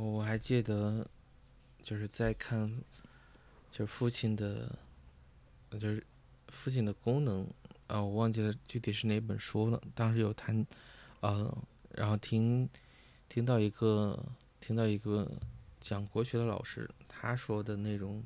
[0.00, 1.04] 我还记得，
[1.82, 2.70] 就是在看，
[3.72, 4.78] 就是父亲的，
[5.72, 6.04] 就是
[6.48, 7.44] 父亲的功能
[7.88, 9.82] 啊，我忘记了具体是哪本书了。
[9.96, 10.64] 当时有谈，
[11.20, 11.52] 呃，
[11.90, 12.68] 然后听
[13.28, 14.24] 听到一个
[14.60, 15.28] 听到一个
[15.80, 18.24] 讲国学的老师，他说的内容，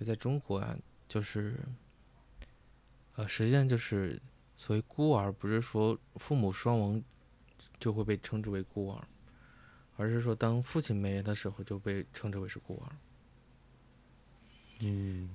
[0.00, 0.76] 就在中国啊，
[1.08, 1.60] 就是，
[3.14, 4.20] 呃，实际上就是
[4.56, 7.00] 所谓孤儿，不是说父母双亡
[7.78, 9.06] 就会被称之为孤儿。
[9.96, 12.92] 而是说，当父亲没的时候，就被称之为是孤儿。
[14.80, 15.30] 嗯，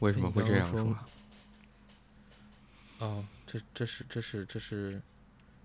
[0.00, 0.98] 为什么会这样说？
[2.98, 5.00] 哦，这这是这是这是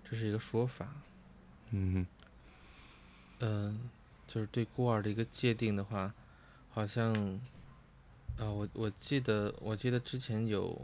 [0.08, 0.88] 这是一个说法。
[1.70, 2.06] 嗯
[3.40, 3.90] 嗯，
[4.26, 6.14] 就是对孤儿的一个界定的话，
[6.70, 7.12] 好像
[8.38, 10.80] 啊，我我记得我记得之前有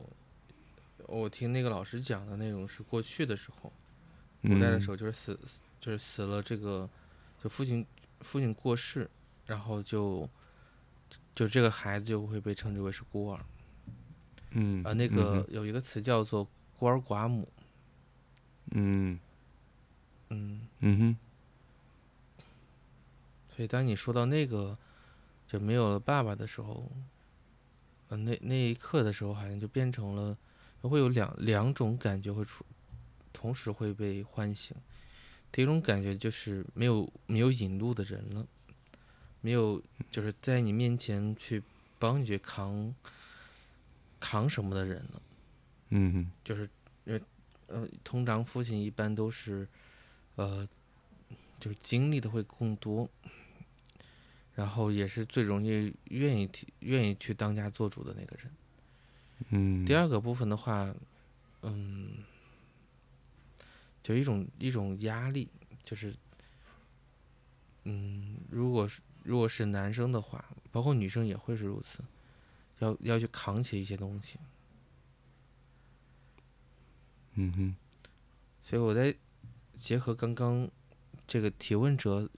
[1.07, 3.73] 我听那个老师讲的内容是过去的时候。
[4.43, 5.38] 古代的时候就是死，
[5.80, 6.88] 就是死了这个，
[7.43, 7.84] 就父亲
[8.20, 9.09] 父亲过世，
[9.47, 10.28] 然后就
[11.34, 13.41] 就这个孩子就会被称之为是孤儿。
[14.53, 14.82] 嗯。
[14.84, 16.47] 啊，那个有一个词叫做
[16.78, 17.49] 孤儿寡母。
[18.70, 19.18] 嗯。
[20.30, 20.66] 嗯。
[20.80, 21.16] 嗯哼。
[23.55, 24.76] 所以当你说到那个
[25.47, 26.91] 就没有了爸爸的时候，
[28.09, 30.34] 呃，那那一刻的时候，好像就变成了
[30.80, 32.64] 会有两两种感觉会出。
[33.33, 34.76] 同时会被唤醒，
[35.51, 38.47] 第一种感觉就是没有没有引路的人了，
[39.41, 41.62] 没有就是在你面前去
[41.99, 42.95] 帮你去扛
[44.18, 45.22] 扛什么的人了。
[45.91, 46.68] 嗯就是
[47.05, 47.20] 因为
[47.66, 49.66] 呃，通常父亲一般都是
[50.37, 50.68] 呃，
[51.59, 53.09] 就是经历的会更多，
[54.55, 58.51] 然后也是最容易愿意提愿意去当家做主的那个人。
[59.51, 60.95] 嗯，第二个部分的话，
[61.62, 62.24] 嗯，
[64.03, 65.48] 就一种一种压力，
[65.82, 66.14] 就是，
[67.84, 72.03] 嗯，如果是如果是男生的话，包括女生也会是如此，
[72.78, 74.38] 要要去扛起一些东西。
[77.34, 77.76] 嗯哼
[78.62, 79.14] 所以我在
[79.78, 80.68] 结合刚刚
[81.26, 82.28] 这个提问者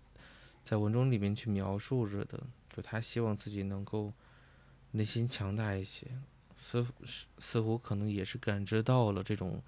[0.63, 2.41] 在文中里面去描述着的，
[2.75, 4.13] 就他希望自己能够
[4.93, 6.07] 内心强大一些，
[6.59, 6.93] 似乎
[7.39, 9.63] 似乎可能也是感知到了这种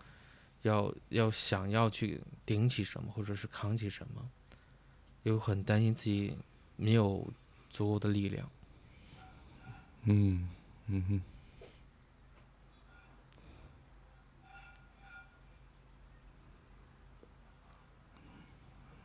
[0.65, 4.31] 要要想要去顶起什么，或者是扛起什么，
[5.23, 6.37] 又很担心自己
[6.77, 7.27] 没有
[7.71, 8.51] 足够的力量。
[10.05, 10.49] 嗯
[10.87, 11.23] 嗯哼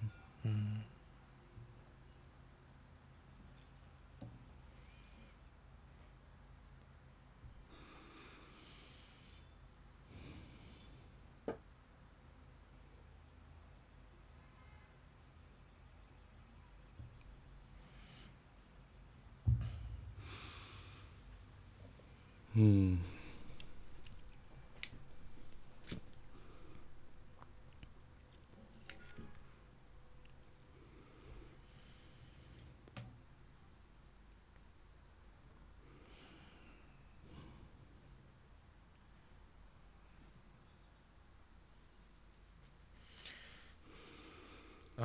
[0.02, 0.10] 嗯，
[0.44, 0.79] 嗯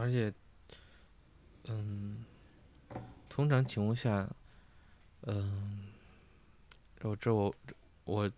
[0.04, 0.30] 而且，
[1.68, 2.22] 嗯，
[3.26, 4.28] 通常情况下，
[5.22, 5.88] 嗯，
[7.00, 7.54] 我这我
[8.04, 8.30] 我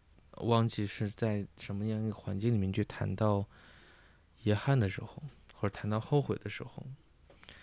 [0.42, 3.44] 忘记是在什么样一个环境里面去谈到
[4.44, 5.20] 遗憾的时候，
[5.54, 6.86] 或者谈到后悔的时候，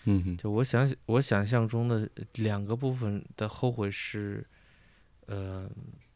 [0.04, 4.46] 嗯哼就我想我想象中的两个部分的后悔是，
[5.28, 5.66] 呃，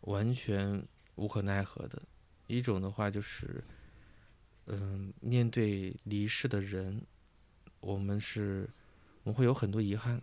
[0.02, 2.02] 完全无可奈何的。
[2.48, 3.64] 一种的话就是，
[4.66, 7.02] 嗯、面对离世的人，
[7.80, 8.68] 我们是
[9.24, 10.20] 我们会有很多遗憾，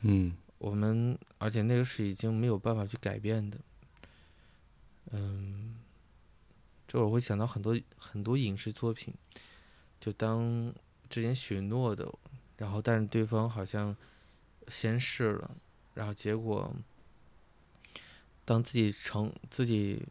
[0.00, 0.36] 嗯。
[0.58, 3.58] 我们而且那个是已经没有办法去改变的。
[5.10, 5.76] 嗯，
[6.88, 9.12] 这我会想到很多很多影视作品，
[10.00, 10.72] 就当
[11.10, 12.10] 之前许诺的，
[12.56, 13.94] 然后但是对方好像
[14.68, 15.50] 先试了，
[15.92, 16.74] 然后结果
[18.46, 20.02] 当自己成自己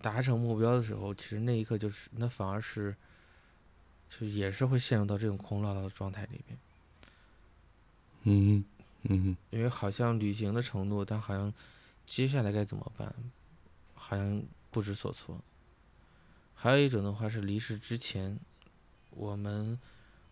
[0.00, 2.96] 达成目标的时候，其实那一刻就是那反而是
[4.08, 6.58] 就也是会陷入到这种空落落的状态里面。
[8.22, 8.64] 嗯
[9.04, 11.52] 哼嗯因为好像履行的程度，但好像
[12.04, 13.14] 接下来该怎么办，
[13.94, 15.40] 好像不知所措。
[16.54, 18.38] 还有一种的话是离世之前，
[19.10, 19.78] 我们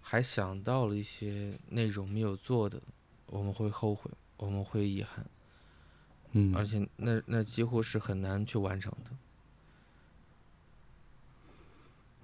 [0.03, 2.83] 还想到了一些内容没有做的，
[3.27, 5.25] 我们会后悔，我们会遗憾，
[6.33, 9.11] 嗯，而且那那几乎是很难去完成的，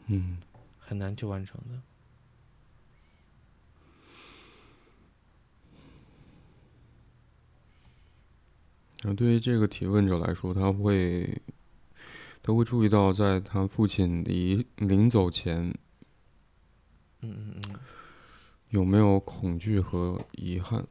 [0.07, 0.43] 嗯
[0.93, 1.81] 很难去完成的。
[9.05, 11.41] 那对于这个提问者来说，他会
[12.43, 15.63] 他会注意到，在他父亲离临走前
[17.23, 17.81] 嗯嗯嗯，
[18.69, 20.87] 有没有恐惧和遗憾。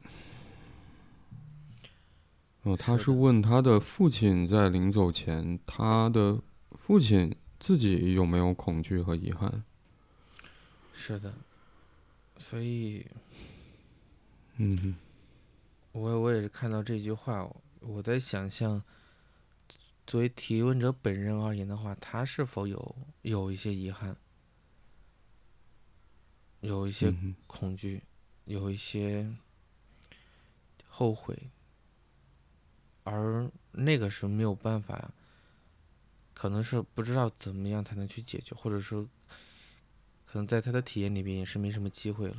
[2.62, 6.42] 哦，他是问他的父亲在临走前，他的
[6.72, 9.62] 父亲自己有没有恐惧和遗憾？
[10.92, 11.34] 是的，
[12.38, 13.06] 所以
[14.56, 14.94] 嗯哼。
[15.92, 17.46] 我我也是看到这句话，
[17.80, 18.82] 我在想象，
[20.06, 24.16] 作为提问者本人而言的话，他是否有有一些遗憾，
[26.60, 27.14] 有一些
[27.46, 28.02] 恐惧，
[28.46, 29.30] 有一些
[30.88, 31.50] 后悔，
[33.04, 35.10] 而那个是没有办法，
[36.32, 39.06] 可能是不知道怎么样才能去解决，或者说，
[40.32, 42.36] 可能在他的体验里边也是没什么机会了。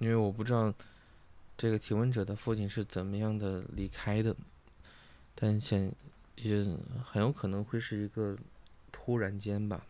[0.00, 0.74] 因为我不知道
[1.56, 4.36] 这个提问者的父亲是怎么样的离开的，
[5.34, 5.90] 但现
[6.36, 6.62] 也
[7.02, 8.36] 很有可能会是一个
[8.92, 9.86] 突然间吧。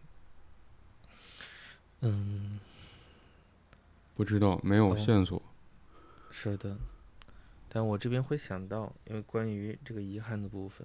[2.03, 2.61] 嗯，
[4.15, 5.43] 不知道，没有哦线索。
[6.37, 6.77] 是的，
[7.69, 10.85] 但我这边会想到，因为关于这个遗憾的部分，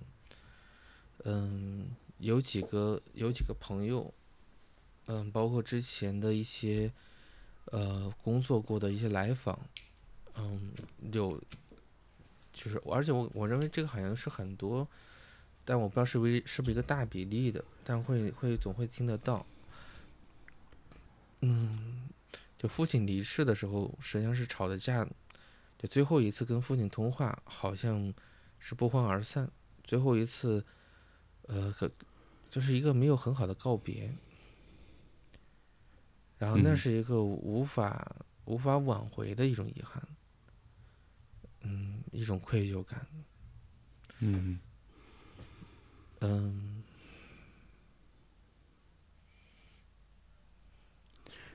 [1.26, 1.90] 嗯，
[2.20, 4.14] 有几个有几个朋友，
[5.08, 6.92] 嗯，包括之前的一些
[7.66, 9.60] 呃工作过的一些来访，
[10.36, 10.72] 嗯，
[11.12, 11.42] 有
[12.54, 14.88] 就是，而且我我认为这个好像是很多，
[15.66, 19.44] 但我不知道是不是是不是一个大比例的，但会会总会听得到。
[21.42, 22.08] 嗯，
[22.56, 25.08] 就父亲离世的时候，实际上是吵的架，
[25.80, 28.14] 就最后一次跟父亲通话，好像
[28.60, 29.50] 是不欢而散。
[29.82, 30.64] 最后一次，
[31.44, 31.90] 呃，可
[32.50, 34.14] 就是一个没有很好的告别，
[36.38, 36.78] 然后那嗯。
[36.78, 38.14] 是一个无法、
[38.44, 40.04] 无法挽回的一种遗憾，
[41.62, 43.08] 嗯，一种愧疚感，
[44.20, 44.60] 嗯。
[46.22, 46.84] 嗯，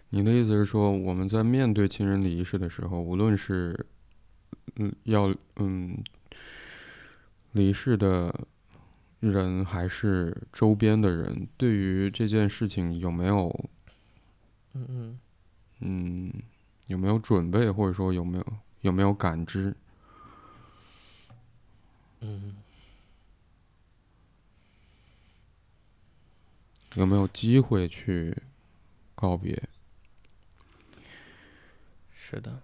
[0.09, 3.87] 你的意思是说，我们在面对亲人离世的时候，无论是
[4.77, 6.03] 嗯要嗯
[7.53, 8.47] 离世的
[9.21, 13.49] 人，还是周边的人，对于这件事情有没有
[14.75, 15.19] 嗯嗯
[15.81, 16.33] 嗯
[16.89, 18.47] 有没有准备，或者说有没有
[18.81, 19.75] 有没有感知？
[22.21, 22.57] 嗯
[26.95, 28.37] 有没有机会去
[29.15, 29.63] 告别？
[32.13, 32.63] 是的，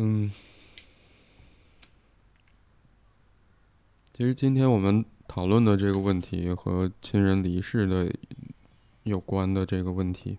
[0.00, 0.30] 嗯，
[4.14, 8.08] 其实今天我们讨论的这个问题和亲人离世的
[9.02, 10.38] 有关的这个问题，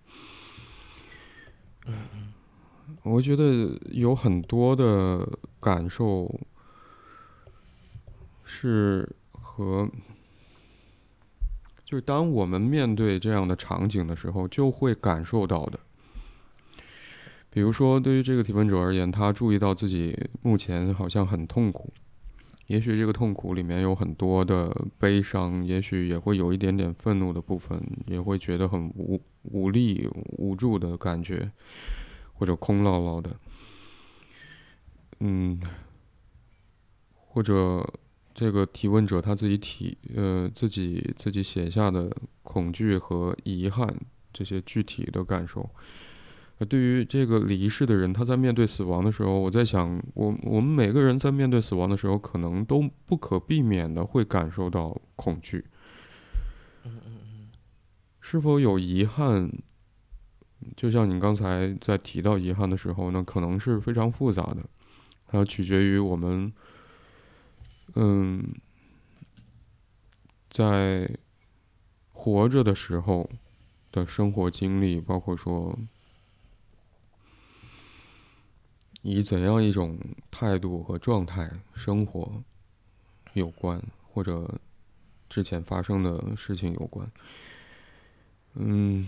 [3.04, 5.28] 我觉得有很多的
[5.60, 6.40] 感受
[8.46, 9.92] 是和，
[11.84, 15.78] 就是当我们面对这样的场景的时候，就会感受到的。
[17.52, 21.92] 比如说，对于这个提问者而言，他注意到自己目前好像很痛苦，
[22.68, 31.52] 也许这个痛苦里面有很多的悲伤，也许也会有一点点愤怒的部分，也会觉得很无无力、无助的感觉，
[32.34, 33.36] 或者空落落的，
[35.22, 35.60] 嗯，
[37.16, 37.84] 或者
[38.36, 43.92] 这个提问者他自己体呃自己自己写下的恐惧和遗憾
[44.32, 45.68] 这些具体的感受。
[46.60, 55.64] 呃，对于这个离世的人，他在面对死亡的时候，我在想，我我们每个人在面对死亡的时候，可能都不可避免的会感受到恐惧。
[58.20, 59.50] 是否有遗憾？
[60.76, 64.58] 就像你刚才在提到遗憾的时候呢，可能是非常复杂的，
[65.28, 66.52] 它取决于我们，
[67.96, 68.44] 嗯，
[70.50, 71.10] 在
[72.12, 73.30] 活着的时候
[73.94, 75.80] 的生活经历，包括说。
[79.02, 79.98] 以怎样一种
[80.30, 82.44] 态度和状态生活
[83.34, 83.82] 有关，
[84.12, 84.60] 或者
[85.30, 87.10] 之前发生的事情有关。
[88.56, 89.08] 嗯，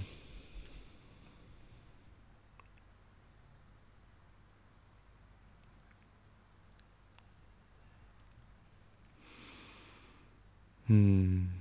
[10.88, 11.52] 嗯，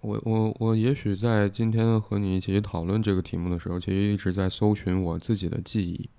[0.00, 6.10] 我我我也许在今天和你一起讨论这个题目的时候，其实一直在搜寻我自己的记忆。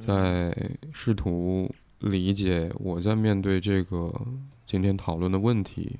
[0.00, 0.54] 在
[0.92, 4.12] 试图理解我在面对这个
[4.66, 5.98] 今天讨论的问题，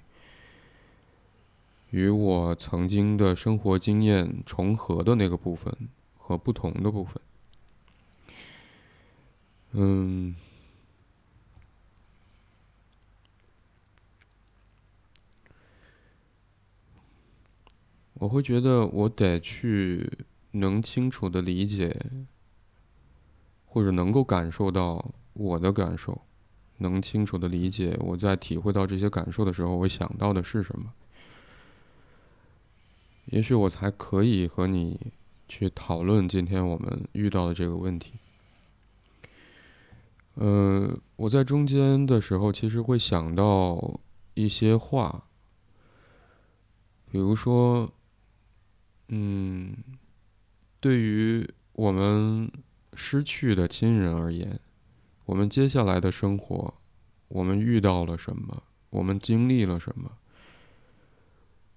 [1.91, 5.75] 与我曾经的生活经验重合的那个部分
[6.17, 7.21] 和不同的部分。
[9.73, 10.35] 嗯，
[18.15, 20.11] 我会觉得我得去
[20.53, 21.95] 能清楚的理解。
[23.77, 25.05] 或者能够感受到
[25.35, 26.19] 我的感受，
[26.79, 30.95] 能清楚的理解我在体会到这些感受的时候，我想到的是什么。
[33.27, 34.99] 也许我才可以和你
[35.47, 38.15] 去讨论今天我们遇到的这个问题。
[40.37, 44.01] 呃，我在中间的时候，其实会想到
[44.33, 45.25] 一些话，
[47.11, 47.93] 比如说，
[49.09, 49.77] 嗯，
[50.81, 52.51] 对于我们。
[52.97, 54.59] 失去的亲人而言，
[55.27, 56.75] 我们接下来的生活，
[57.29, 58.63] 我们遇到了什么？
[58.91, 60.11] 我们经历了什么？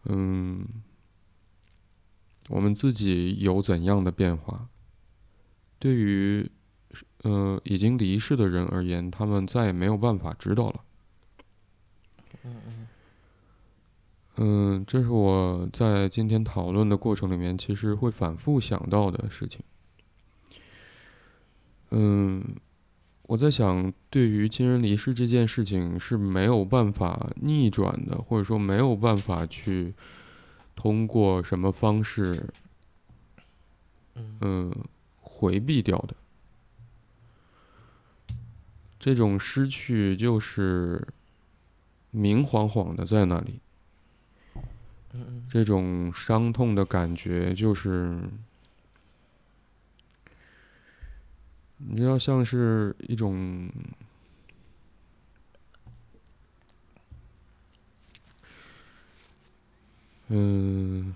[0.06, 0.66] 嗯，
[2.48, 4.70] 我们自己有怎样的变化？
[5.78, 6.50] 对于
[7.24, 10.84] 呃已经离世的人而言，他们再也没有办法知道了。
[12.44, 12.88] 嗯嗯
[14.38, 19.62] 嗯，这是我在今天讨论的过程里面，其实会反复想到的事情。
[21.92, 22.44] 嗯，
[23.24, 29.94] 我在想，对于亲人离世这件事情是没有办法逆转的，或者说没有办法去
[30.76, 32.48] 通过什么方式，
[34.42, 34.72] 嗯，
[35.20, 36.16] 回避掉的。
[39.00, 41.08] 这种失去就是
[42.12, 43.60] 明晃晃的在那里，
[45.50, 48.20] 这种伤痛的感觉就是。
[51.80, 53.70] 你知道，像是一种，
[60.28, 61.16] 嗯，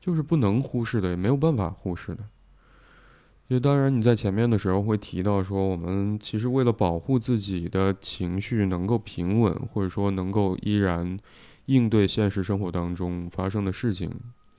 [0.00, 2.24] 就是不能忽视的，也没有办法忽视的。
[3.48, 11.18] 就当然，你在前面的时候会提到说，我们其实为了保护自己的情绪能够平稳，或者说能够依然
[11.66, 14.10] 应对现实生活当中发生的事情。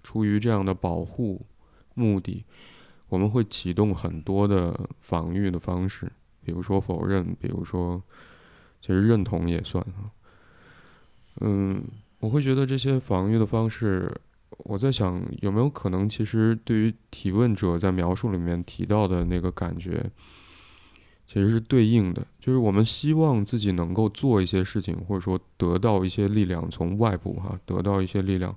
[0.06, 1.44] 出于这样的保护
[1.96, 2.46] 目的，
[3.10, 6.12] 我们会启动很多的防御的方式，
[6.44, 8.00] 比如说否认，比如说
[8.82, 10.14] 其实认同也算啊。
[11.42, 11.84] 嗯，
[12.20, 14.16] 我会觉得这些防御的方式，
[14.60, 20.06] 我在想有没有可能，其实对于提问者在描述里面提到的那个感觉，
[21.26, 28.56] 其实是对应的，就是我们希望自己能够做一些事情，或者说得到一些力量，从外部哈得到一些力量。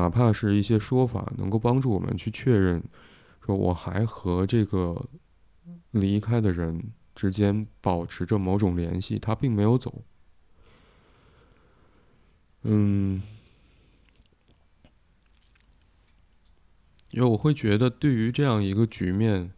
[0.00, 2.82] 哪怕是一些说法，能够帮助我们去确认，
[3.44, 5.10] 说我还和这个
[5.90, 10.02] 离开的人之间保持着某种联系，他并没有走。
[12.62, 13.20] 嗯，
[17.10, 19.52] 因为我会觉得，对于这样一个局面，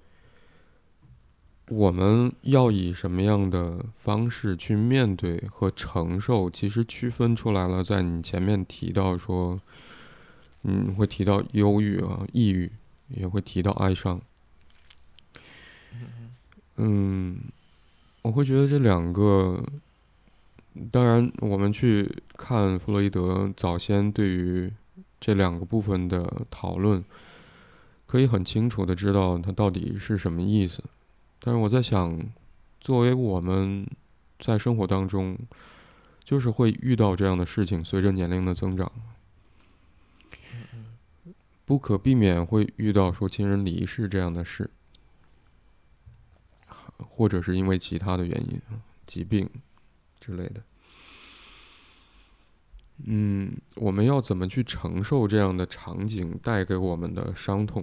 [1.68, 7.84] 我们要以什么样的方式去面对和承受，其实区分出来了。
[7.84, 9.61] 在你前面提到说。
[10.64, 12.70] 嗯，会提到忧郁啊、抑郁，
[13.08, 14.20] 也会提到哀伤。
[16.76, 17.38] 嗯，
[18.22, 19.62] 我会觉得这两个，
[20.90, 24.72] 当然，我们去看弗洛伊德早先对于
[25.20, 27.04] 这两个部分的讨论，
[28.06, 30.82] 可以很清楚的知道它到底是什么意思。
[31.40, 32.18] 但是我在想，
[32.80, 33.86] 作为我们
[34.38, 35.36] 在生活当中，
[36.24, 38.90] 就是会遇到这样的事情，随着年龄的增长。
[41.72, 44.68] 不可避免会遇到说亲人离世这样的事，
[46.98, 48.60] 或者是因为其他的原因，
[49.06, 49.48] 疾病
[50.20, 50.62] 之类的。
[53.04, 57.82] 嗯，我们要怎么去承受这样的场景带给我们的伤痛？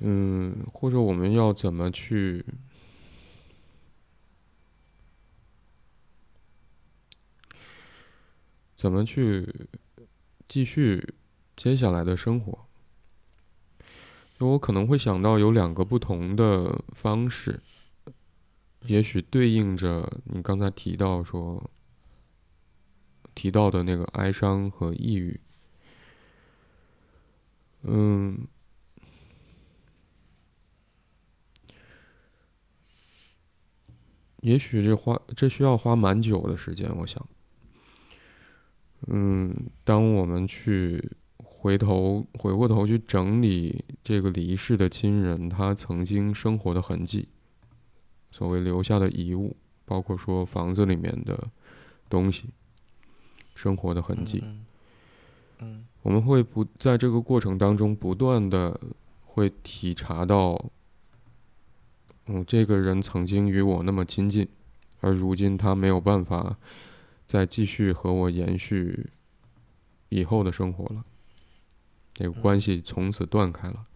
[0.00, 2.44] 嗯，或者我们要怎么去，
[8.76, 9.48] 怎么去？
[10.50, 11.14] 继续
[11.54, 12.66] 接下来的生活，
[14.38, 17.60] 那我可能会想到有两个不同的方式，
[18.80, 21.70] 也许对应着你刚才提到说
[23.32, 25.38] 提到的那个哀伤和抑郁。
[27.82, 28.48] 嗯，
[34.40, 37.24] 也许这花这需要花蛮久的时间，我想。
[39.06, 41.02] 嗯，当我们去
[41.38, 47.28] 回头回过头去整理这个离世的亲人他曾经生活的痕迹，
[48.30, 51.48] 所谓留下的遗物，包括说房子里面的
[52.10, 52.50] 东西，
[53.54, 54.44] 生活的痕迹，
[55.60, 58.78] 嗯，我们会不在这个过程当中不断的
[59.24, 60.62] 会体察到，
[62.26, 64.46] 嗯，这个人曾经与我那么亲近，
[65.00, 66.58] 而如今他没有办法。
[67.30, 69.08] 再继续和我延续
[70.08, 71.04] 以后的生活了，
[72.12, 73.86] 这个关系从此断开了。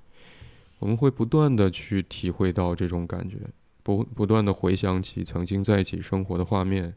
[0.78, 3.38] 我们会不断的去体会到这种感觉，
[3.82, 6.94] 不不断的回想起曾经在一起生活的画面，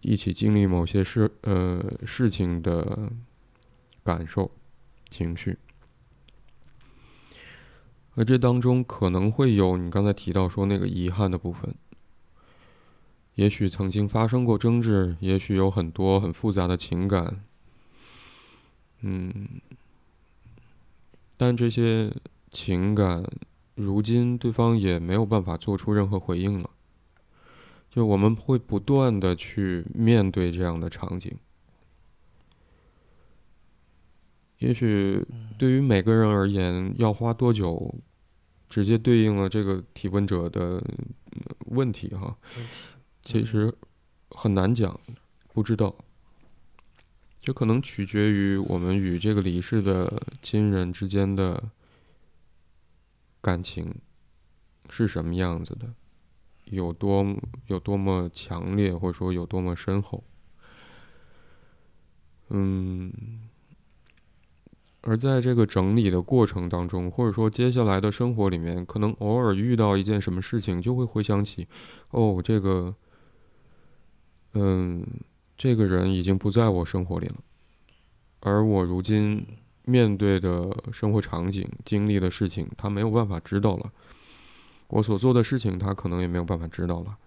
[0.00, 3.10] 一起经历某些事呃事情的
[4.04, 4.48] 感受、
[5.10, 5.58] 情绪，
[8.14, 11.74] 而这当中可能会有你刚才提到说那个遗憾的部分。
[13.38, 17.44] 也许曾经发生过争执，也许有很多很复杂的情感，
[19.02, 19.32] 嗯，
[21.36, 22.12] 但这些
[22.50, 23.24] 情感，
[23.76, 26.68] 如今对方也没有办法做出任何回应了。
[27.88, 31.32] 就我们会不断的去面对这样的场景。
[34.58, 35.24] 也许
[35.56, 37.94] 对于每个人而言，要花多久，
[38.68, 40.82] 直接对应了这个提问者的
[41.66, 42.36] 问题哈。
[43.30, 43.70] 其实
[44.30, 44.98] 很难讲，
[45.52, 45.94] 不知道。
[47.42, 51.62] 这可能取决于我们与这个离世的亲人之间的
[53.42, 53.94] 感情
[54.88, 55.92] 是什么样子的，
[56.64, 60.24] 有多有多么强烈，或者说有多么深厚。
[62.48, 63.12] 嗯，
[65.02, 71.68] 而在这个整理的过程当中，或者说接下来的生活里面，可能偶尔遇到一件什么事情，就会回想起，
[72.10, 72.94] 哦，这个，
[74.54, 75.06] 嗯，
[75.56, 77.36] 这个人已经不在我生活里了，
[78.40, 79.46] 而我如今
[79.84, 83.90] 面对的生活场景、经历的事情，他没有办法知道了；
[84.88, 87.18] 我所做的事情，他可能也没有办法知道了。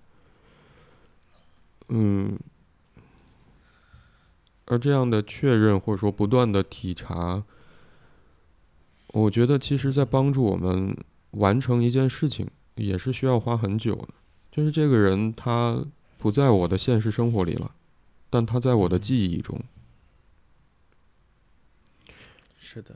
[1.89, 2.37] 嗯。
[4.65, 7.43] 而这样的确认，或者说不断的体察，
[9.07, 10.95] 我觉得其实在帮助我们
[11.31, 14.09] 完成一件事情，也是需要花很久的。
[14.49, 15.83] 就是这个人他
[16.21, 17.73] 不在我的现实生活里了，
[18.29, 19.59] 但他在我的记忆中。
[22.59, 22.95] 是的。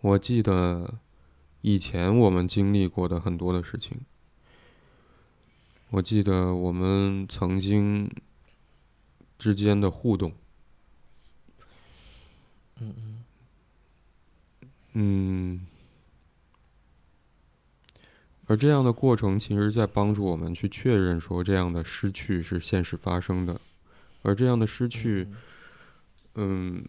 [0.00, 0.98] 我记得
[1.60, 4.00] 以前我们经历过的很多的事情。
[5.90, 8.10] 我记得我们曾经
[9.38, 10.32] 之间的互动，
[12.80, 13.24] 嗯嗯，
[14.92, 15.66] 嗯，
[18.50, 23.60] 而这样的过程，其实在帮助我们去确认说，这样的失去是现实发生的，
[24.22, 25.28] 而这样的失去，
[26.34, 26.84] 嗯，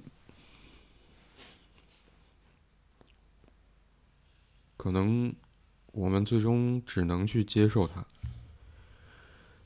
[4.75, 5.31] 可能
[5.91, 8.03] 我们最终只能去接受它。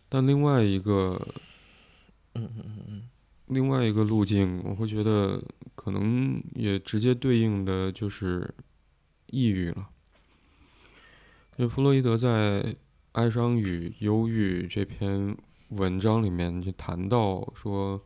[0.10, 1.26] 但另外一个，
[2.34, 3.10] 嗯嗯嗯嗯，
[3.46, 5.42] 另外一个路径，我会觉得
[5.76, 8.54] 可能也直接对应的就是
[9.28, 9.88] 抑郁了。
[11.58, 12.28] 就弗洛伊德在
[13.14, 15.38] 《哀伤与忧郁》这篇
[15.70, 18.02] 文章里面就谈到说，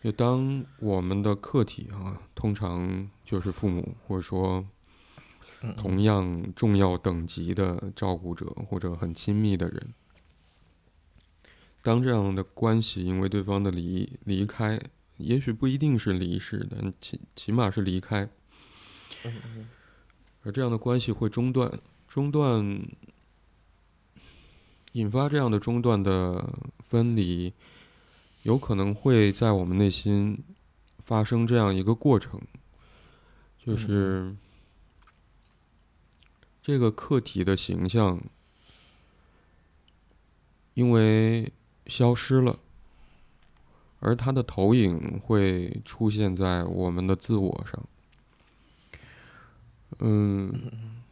[0.00, 4.64] 就当我们的客体啊，通常就是父母，或者说
[5.76, 9.92] 同样重要等级的照顾者或者很亲密的人。
[11.82, 14.80] 当这样的关系因为对方的离离开，
[15.16, 18.28] 也许不一定是离世，但起起码是离开，
[20.44, 21.80] 而这样的关系会中断，
[22.14, 22.80] 中断，
[24.92, 27.52] 引发这样的中断的分离，
[28.44, 30.38] 有可能会在我们内心
[31.00, 32.40] 发生这样一个过程，
[33.58, 34.36] 就是
[36.62, 38.22] 这个客体的形象，
[40.74, 41.52] 因为。
[41.86, 42.58] 消失了，
[44.00, 47.86] 而它的投影会出现在我们的自我上。
[49.98, 51.03] 嗯，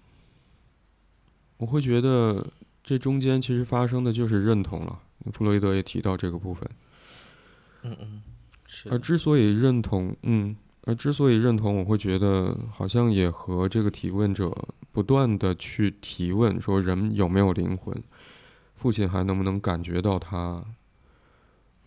[1.62, 2.44] 我会觉得
[2.82, 4.98] 这中间其实发生的就是认同了。
[5.32, 6.68] 弗洛伊德也提到这个部分。
[7.84, 8.22] 嗯嗯，
[8.90, 10.56] 而之所以认同，嗯，
[10.86, 14.52] 而之所以认同，我会觉得好像也和这个提问者
[14.90, 17.96] 不断的去提问说人有没有灵魂。
[18.74, 20.64] 父亲还能不能感觉到他？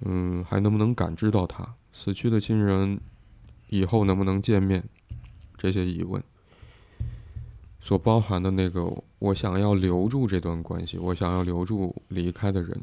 [0.06, 1.76] 嗯，还能不能感知到他？
[1.92, 2.98] 死去的亲人
[3.68, 4.88] 以后能不能见面？
[5.58, 6.24] 这些疑问
[7.82, 8.82] 所包含的那个，
[9.26, 12.80] 我想要留住这段关系，我想要留住离开的人。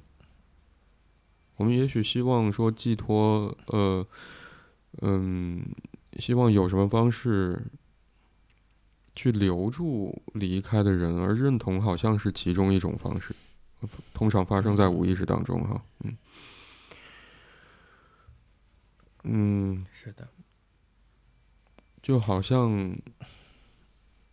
[1.57, 4.05] 我们也许希望说寄托，呃，
[5.03, 5.64] 嗯，
[6.18, 7.62] 希望有什么方式
[9.14, 13.32] 去留住离开的人，而认同好像是其中一种方式。
[14.12, 16.16] 通常发生在无意识当中，哈，嗯，
[19.22, 20.28] 嗯，是的，
[22.03, 22.68] 就好像，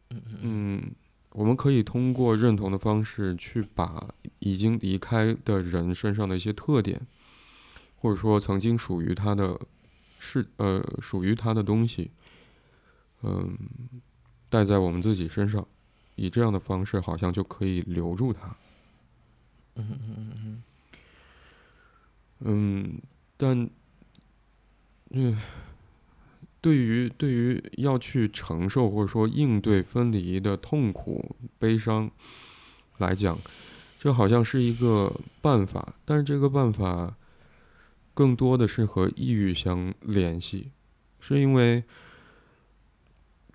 [0.09, 0.91] 嗯嗯，
[1.31, 4.03] 我们可以通过认同的方式去把
[4.39, 6.99] 已经离开的人身上的一些特点，
[7.97, 9.59] 或者说曾经属于他的，
[10.19, 12.09] 是呃属于他的东西，
[13.21, 13.55] 嗯，
[14.49, 15.65] 带在我们自己身上，
[16.15, 18.55] 以这样的方式，好像就可以留住他。
[19.75, 20.63] 嗯嗯嗯嗯
[22.41, 23.01] 嗯，
[23.37, 23.69] 但，
[25.11, 25.37] 嗯，
[26.61, 32.09] 对于对于要去承受或者说应对分离的痛苦、悲伤
[32.97, 33.37] 来讲，
[33.99, 37.15] 这好像是一个办法，但是这个办法
[38.13, 40.71] 更多的是和抑郁相联系，
[41.19, 41.83] 是因为。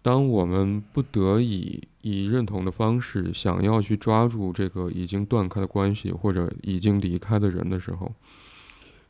[0.03, 8.15] 当我们不得已以认同的方式想要去抓住这个已经断开的关系或者已经离开的人的时候，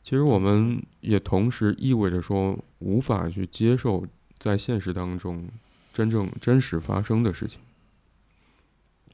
[0.05, 4.05] 其实我们也同时意味着说无法去接受
[4.37, 5.49] 在现实当中
[5.95, 7.59] 真正真实发生的事情。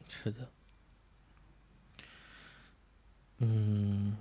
[0.10, 0.50] 是的，
[3.38, 4.18] 嗯，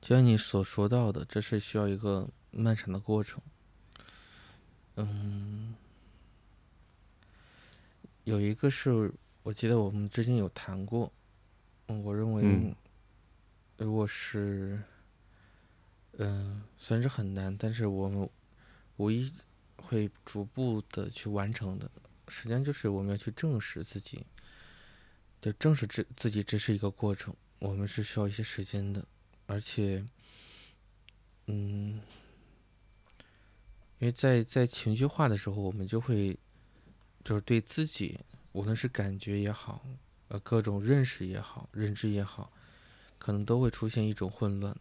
[0.00, 3.40] 就像你所说到的，这是需要一个漫长的过程。
[4.96, 5.76] 嗯，
[8.24, 9.12] 有一个是
[9.44, 11.12] 我记得我们之前有谈过，
[11.86, 12.74] 嗯，我认为嗯
[13.82, 14.80] 如果是，
[16.18, 18.28] 嗯，虽然是很难，但是我们
[18.98, 19.32] 唯一
[19.76, 21.90] 会逐步的去完成的，
[22.28, 24.24] 实际上就是我们要去正视自己，
[25.40, 29.04] 就正视这自己，这是一个过程，我们是需要一些时间的，
[29.46, 30.04] 而且，
[31.46, 32.00] 嗯，
[33.98, 36.38] 因为在在情绪化的时候，我们就会
[37.24, 38.20] 就是对自己，
[38.52, 39.84] 无论是感觉也好，
[40.28, 42.52] 呃，各种认识也好，认知也好，
[43.22, 44.76] 可能都会出现一种混乱。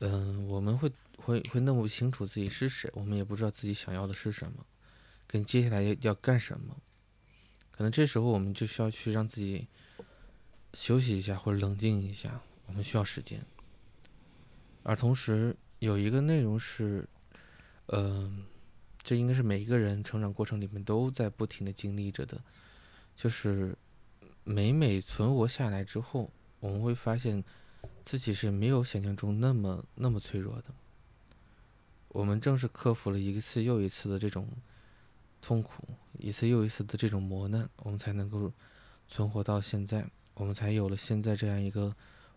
[0.00, 4.66] 嗯，我们会会会弄不清楚自己是谁，我们也不知道自己想要的是什么，
[5.28, 6.76] 跟接下来要要干什么。
[7.70, 9.68] 可能这时候我们就需要去让自己
[10.74, 13.40] 休息一下或者冷静一下，我们需要时间。
[14.82, 17.08] 而同时有一个内容是，
[17.86, 18.44] 嗯、
[19.00, 22.42] 这应该是每一个人成长过程里面都在不停的经历着的，
[23.14, 23.78] 就是
[24.42, 27.42] 每每存活下来之后，我们会发现
[28.04, 30.64] 自己是没有想象中那么那么脆弱的。
[32.08, 34.48] 我们正是克服了一次又一次的这种
[35.40, 35.84] 痛苦，
[36.18, 38.52] 一次又一次的这种磨难，我们才能够
[39.08, 41.94] 存活到现在，我们才有了现在这样一个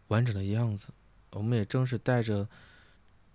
[0.10, 0.94] 完整的样子。
[1.32, 2.48] 我们也正是带着，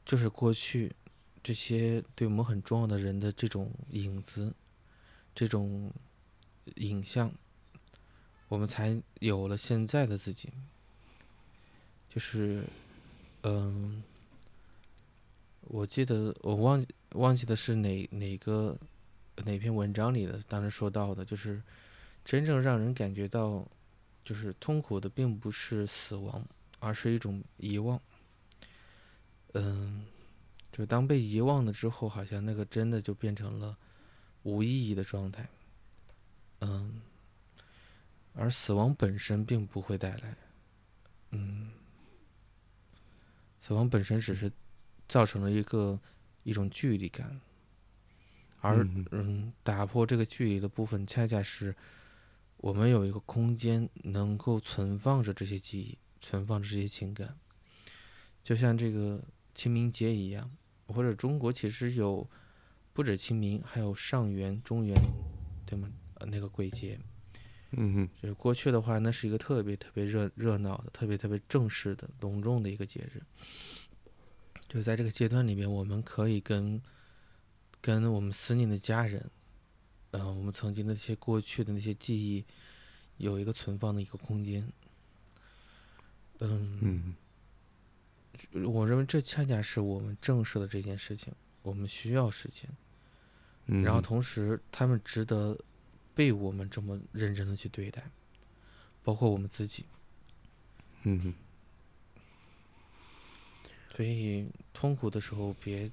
[0.05, 0.95] 就是过去
[1.43, 4.55] 这些对我们很重要的人的这种影子，
[5.35, 5.93] 这种
[6.77, 7.33] 影像，
[8.47, 10.51] 我们才有了现在的自己。
[12.19, 12.65] 就是，
[13.43, 14.03] 嗯，
[15.61, 18.77] 我记得我忘记忘记的是哪哪个
[19.45, 21.63] 哪篇文章里的，当时说到的，就是
[22.25, 23.65] 真正让人感觉到
[24.25, 26.45] 就是痛苦的，并不是死亡，
[26.81, 28.01] 而是一种遗忘。
[29.55, 30.05] 嗯，
[30.73, 33.77] 就当被遗忘了之后，好像那个真的就变成了
[34.43, 35.49] 无意义的状态。
[36.63, 37.01] 嗯，
[38.35, 40.35] 而死亡本身并不会带来，
[41.31, 41.71] 嗯，
[43.61, 44.51] 死亡本身只是
[45.09, 45.99] 造成了一个
[46.43, 47.41] 一种距离感，
[48.61, 51.75] 而嗯嗯，打破这个距离的部分，恰恰是
[52.57, 57.37] 我们有一个空间能够存放着这些记忆，存放着这些情感，
[58.43, 59.23] 就像这个
[59.55, 60.51] 清明节一样，
[60.87, 62.29] 或者中国其实有
[62.93, 64.95] 不止清明，还有上元、中元，
[65.67, 65.91] 对吗？
[66.15, 66.99] 呃，那个鬼节，
[67.73, 73.23] 嗯哼，就是过去的话，那是一个特别特别热热闹的、特别特别正式的、隆重的一个节日。
[74.69, 76.81] 就在这个阶段里面，我们可以跟
[77.81, 79.31] 跟我们思念的家人，
[80.11, 82.45] 呃，我们曾经的那些过去的那些记忆，
[83.19, 84.71] 有一个存放的一个空间。
[86.41, 87.15] 嗯，
[88.53, 92.71] 嗯我认为这恰恰是我们正视的这件事情，我们需要时间，
[93.67, 95.59] 嗯，然后同时他们值得
[96.19, 98.11] 被我们这么认真的去对待，
[99.05, 99.85] 包括我们自己。
[101.05, 101.35] 嗯哼，
[103.95, 105.89] 所以痛苦的时候别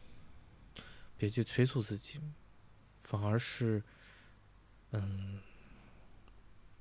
[1.16, 2.20] 别去催促自己，
[3.04, 3.84] 反而是，
[4.94, 5.40] 嗯，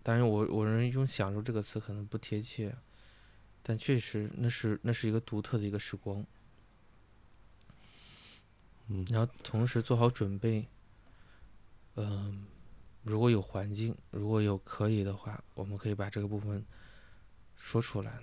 [0.03, 2.75] 当然我我认为用“享受”这个词可能不贴切，
[3.63, 6.25] 但确实那是那是一个独特的一个时光。
[8.89, 10.67] 嗯然后同时做好准备，
[11.97, 12.47] 嗯，
[13.05, 16.65] 如果有环境，如果有可以的话，我们可以把这个部分
[17.55, 18.19] 说出来，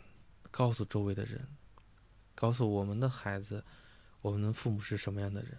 [0.49, 1.47] 告诉周围的人，
[2.33, 3.63] 告诉我们的孩子，
[4.21, 5.57] 我们的父母是什么样的人，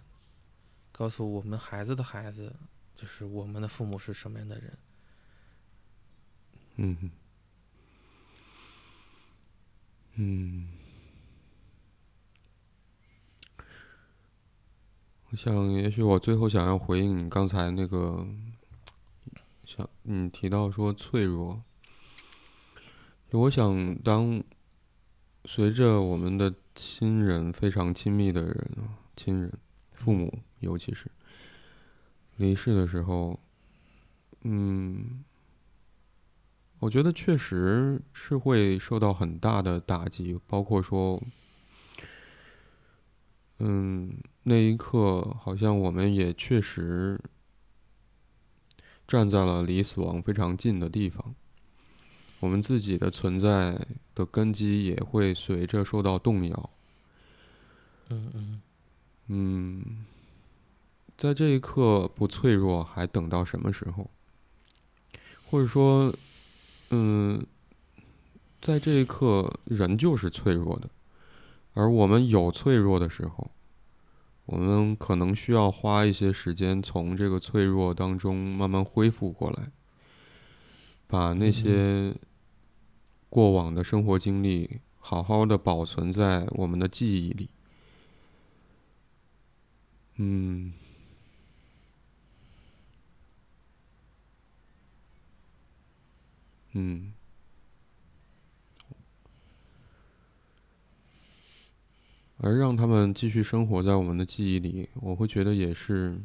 [0.91, 2.53] 告诉我们孩子的孩子，
[2.95, 4.77] 就是我们的父母是什么样的人。
[6.75, 7.11] 嗯，
[10.15, 10.67] 嗯，
[15.29, 18.27] 我想，也许我最后想要回应你刚才那个，
[19.75, 21.63] 想你提到说脆弱，
[23.31, 24.43] 我想当
[25.45, 28.71] 随着我们的亲人非常亲密的人，
[29.15, 29.51] 亲人、
[29.93, 31.09] 父母尤其是
[32.35, 33.39] 离世的时候，
[34.41, 35.23] 嗯。
[36.79, 41.23] 我觉得确实是会受到很大的打击，包括说，
[43.59, 47.17] 嗯，那一刻好像我们也确实
[49.13, 51.35] 站在了离死亡非常近的地方，
[52.39, 53.79] 我们自己的存在
[54.15, 56.69] 的根基也会随着受到动摇。
[58.09, 58.61] 嗯嗯
[59.27, 60.05] 嗯，
[61.15, 64.09] 在这一刻不脆弱，还等到什么时候？
[65.45, 66.11] 或者说，
[66.89, 67.45] 嗯，
[68.63, 70.89] 在这一刻，人就是脆弱的。
[71.75, 73.51] 而我们有脆弱的时候，
[74.45, 79.71] 我们可能需要花一些时间从这个脆弱当中慢慢恢复过来，
[81.07, 82.15] 把那些
[83.29, 87.49] 过往的生活经历好好的保存在我们的记忆里。
[90.15, 90.73] 嗯。
[96.75, 97.13] 嗯，
[102.43, 106.21] 而让他们继续生活在我们的记忆里，我会觉得也是，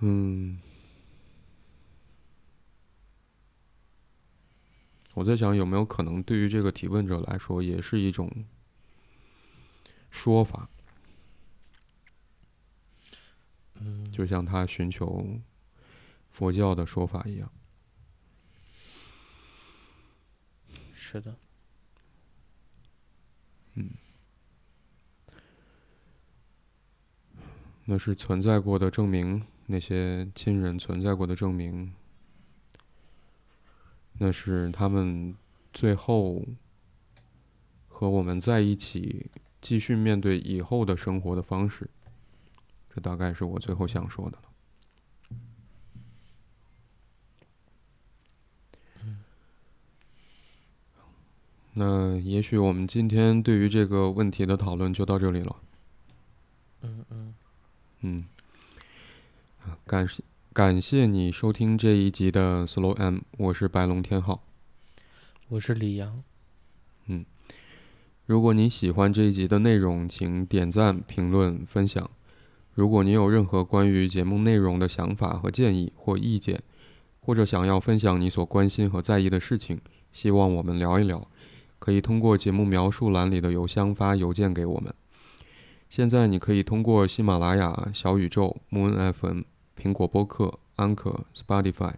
[0.00, 0.60] 嗯，
[5.14, 8.30] 我在想有没有可能，对于这个提问者来说，也是一种
[10.10, 10.68] 说法。
[14.12, 15.40] 就像他寻求
[16.30, 17.50] 佛教的说法一样，
[21.08, 21.36] 是的，
[23.74, 23.90] 嗯，
[27.84, 31.92] 那是存在过的证明，那些亲人存在过的证明，
[34.14, 35.32] 那是他们
[35.72, 36.44] 最后
[37.86, 39.30] 和我们在一起，
[39.60, 41.88] 继续面对以后的生活的方式。
[42.92, 44.36] 这大概是我最后想说的
[51.78, 55.56] 那也许我们今天对于这个问题的讨论就到这里了。
[56.80, 57.34] 嗯嗯
[58.00, 58.24] 嗯。
[59.84, 60.22] 感谢
[60.54, 64.42] 感谢你收听这一集的 Slow M，我是白龙天浩。
[65.48, 66.22] 我是李阳。
[67.08, 67.26] 嗯，
[68.24, 72.10] 如果你喜欢这一集的内容，请点赞、评论、分享。
[72.72, 76.62] 如果你有任何关于节目内容的想法和建议或意见，
[77.20, 79.78] 或者想要分享你所关心和在意的事情，
[80.10, 81.28] 希望我们聊一聊，
[81.78, 84.92] 可以通过节目描述栏里的邮箱发邮件给我们。
[85.88, 89.42] 现在你可以通过喜马拉雅、小宇宙、Moon FM、
[89.80, 91.94] 苹果播客、Anchor、Spotify、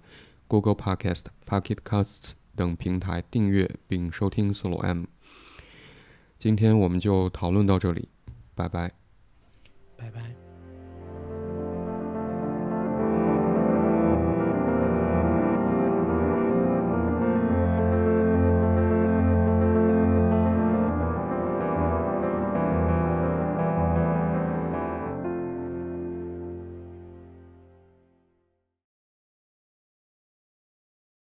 [0.47, 5.05] Google Podcast、Pocket Casts 等平台订阅并收听 Solo M。
[6.39, 8.11] 今天我们就讨论到这里，
[8.55, 8.93] 拜拜。
[9.97, 10.38] 拜拜。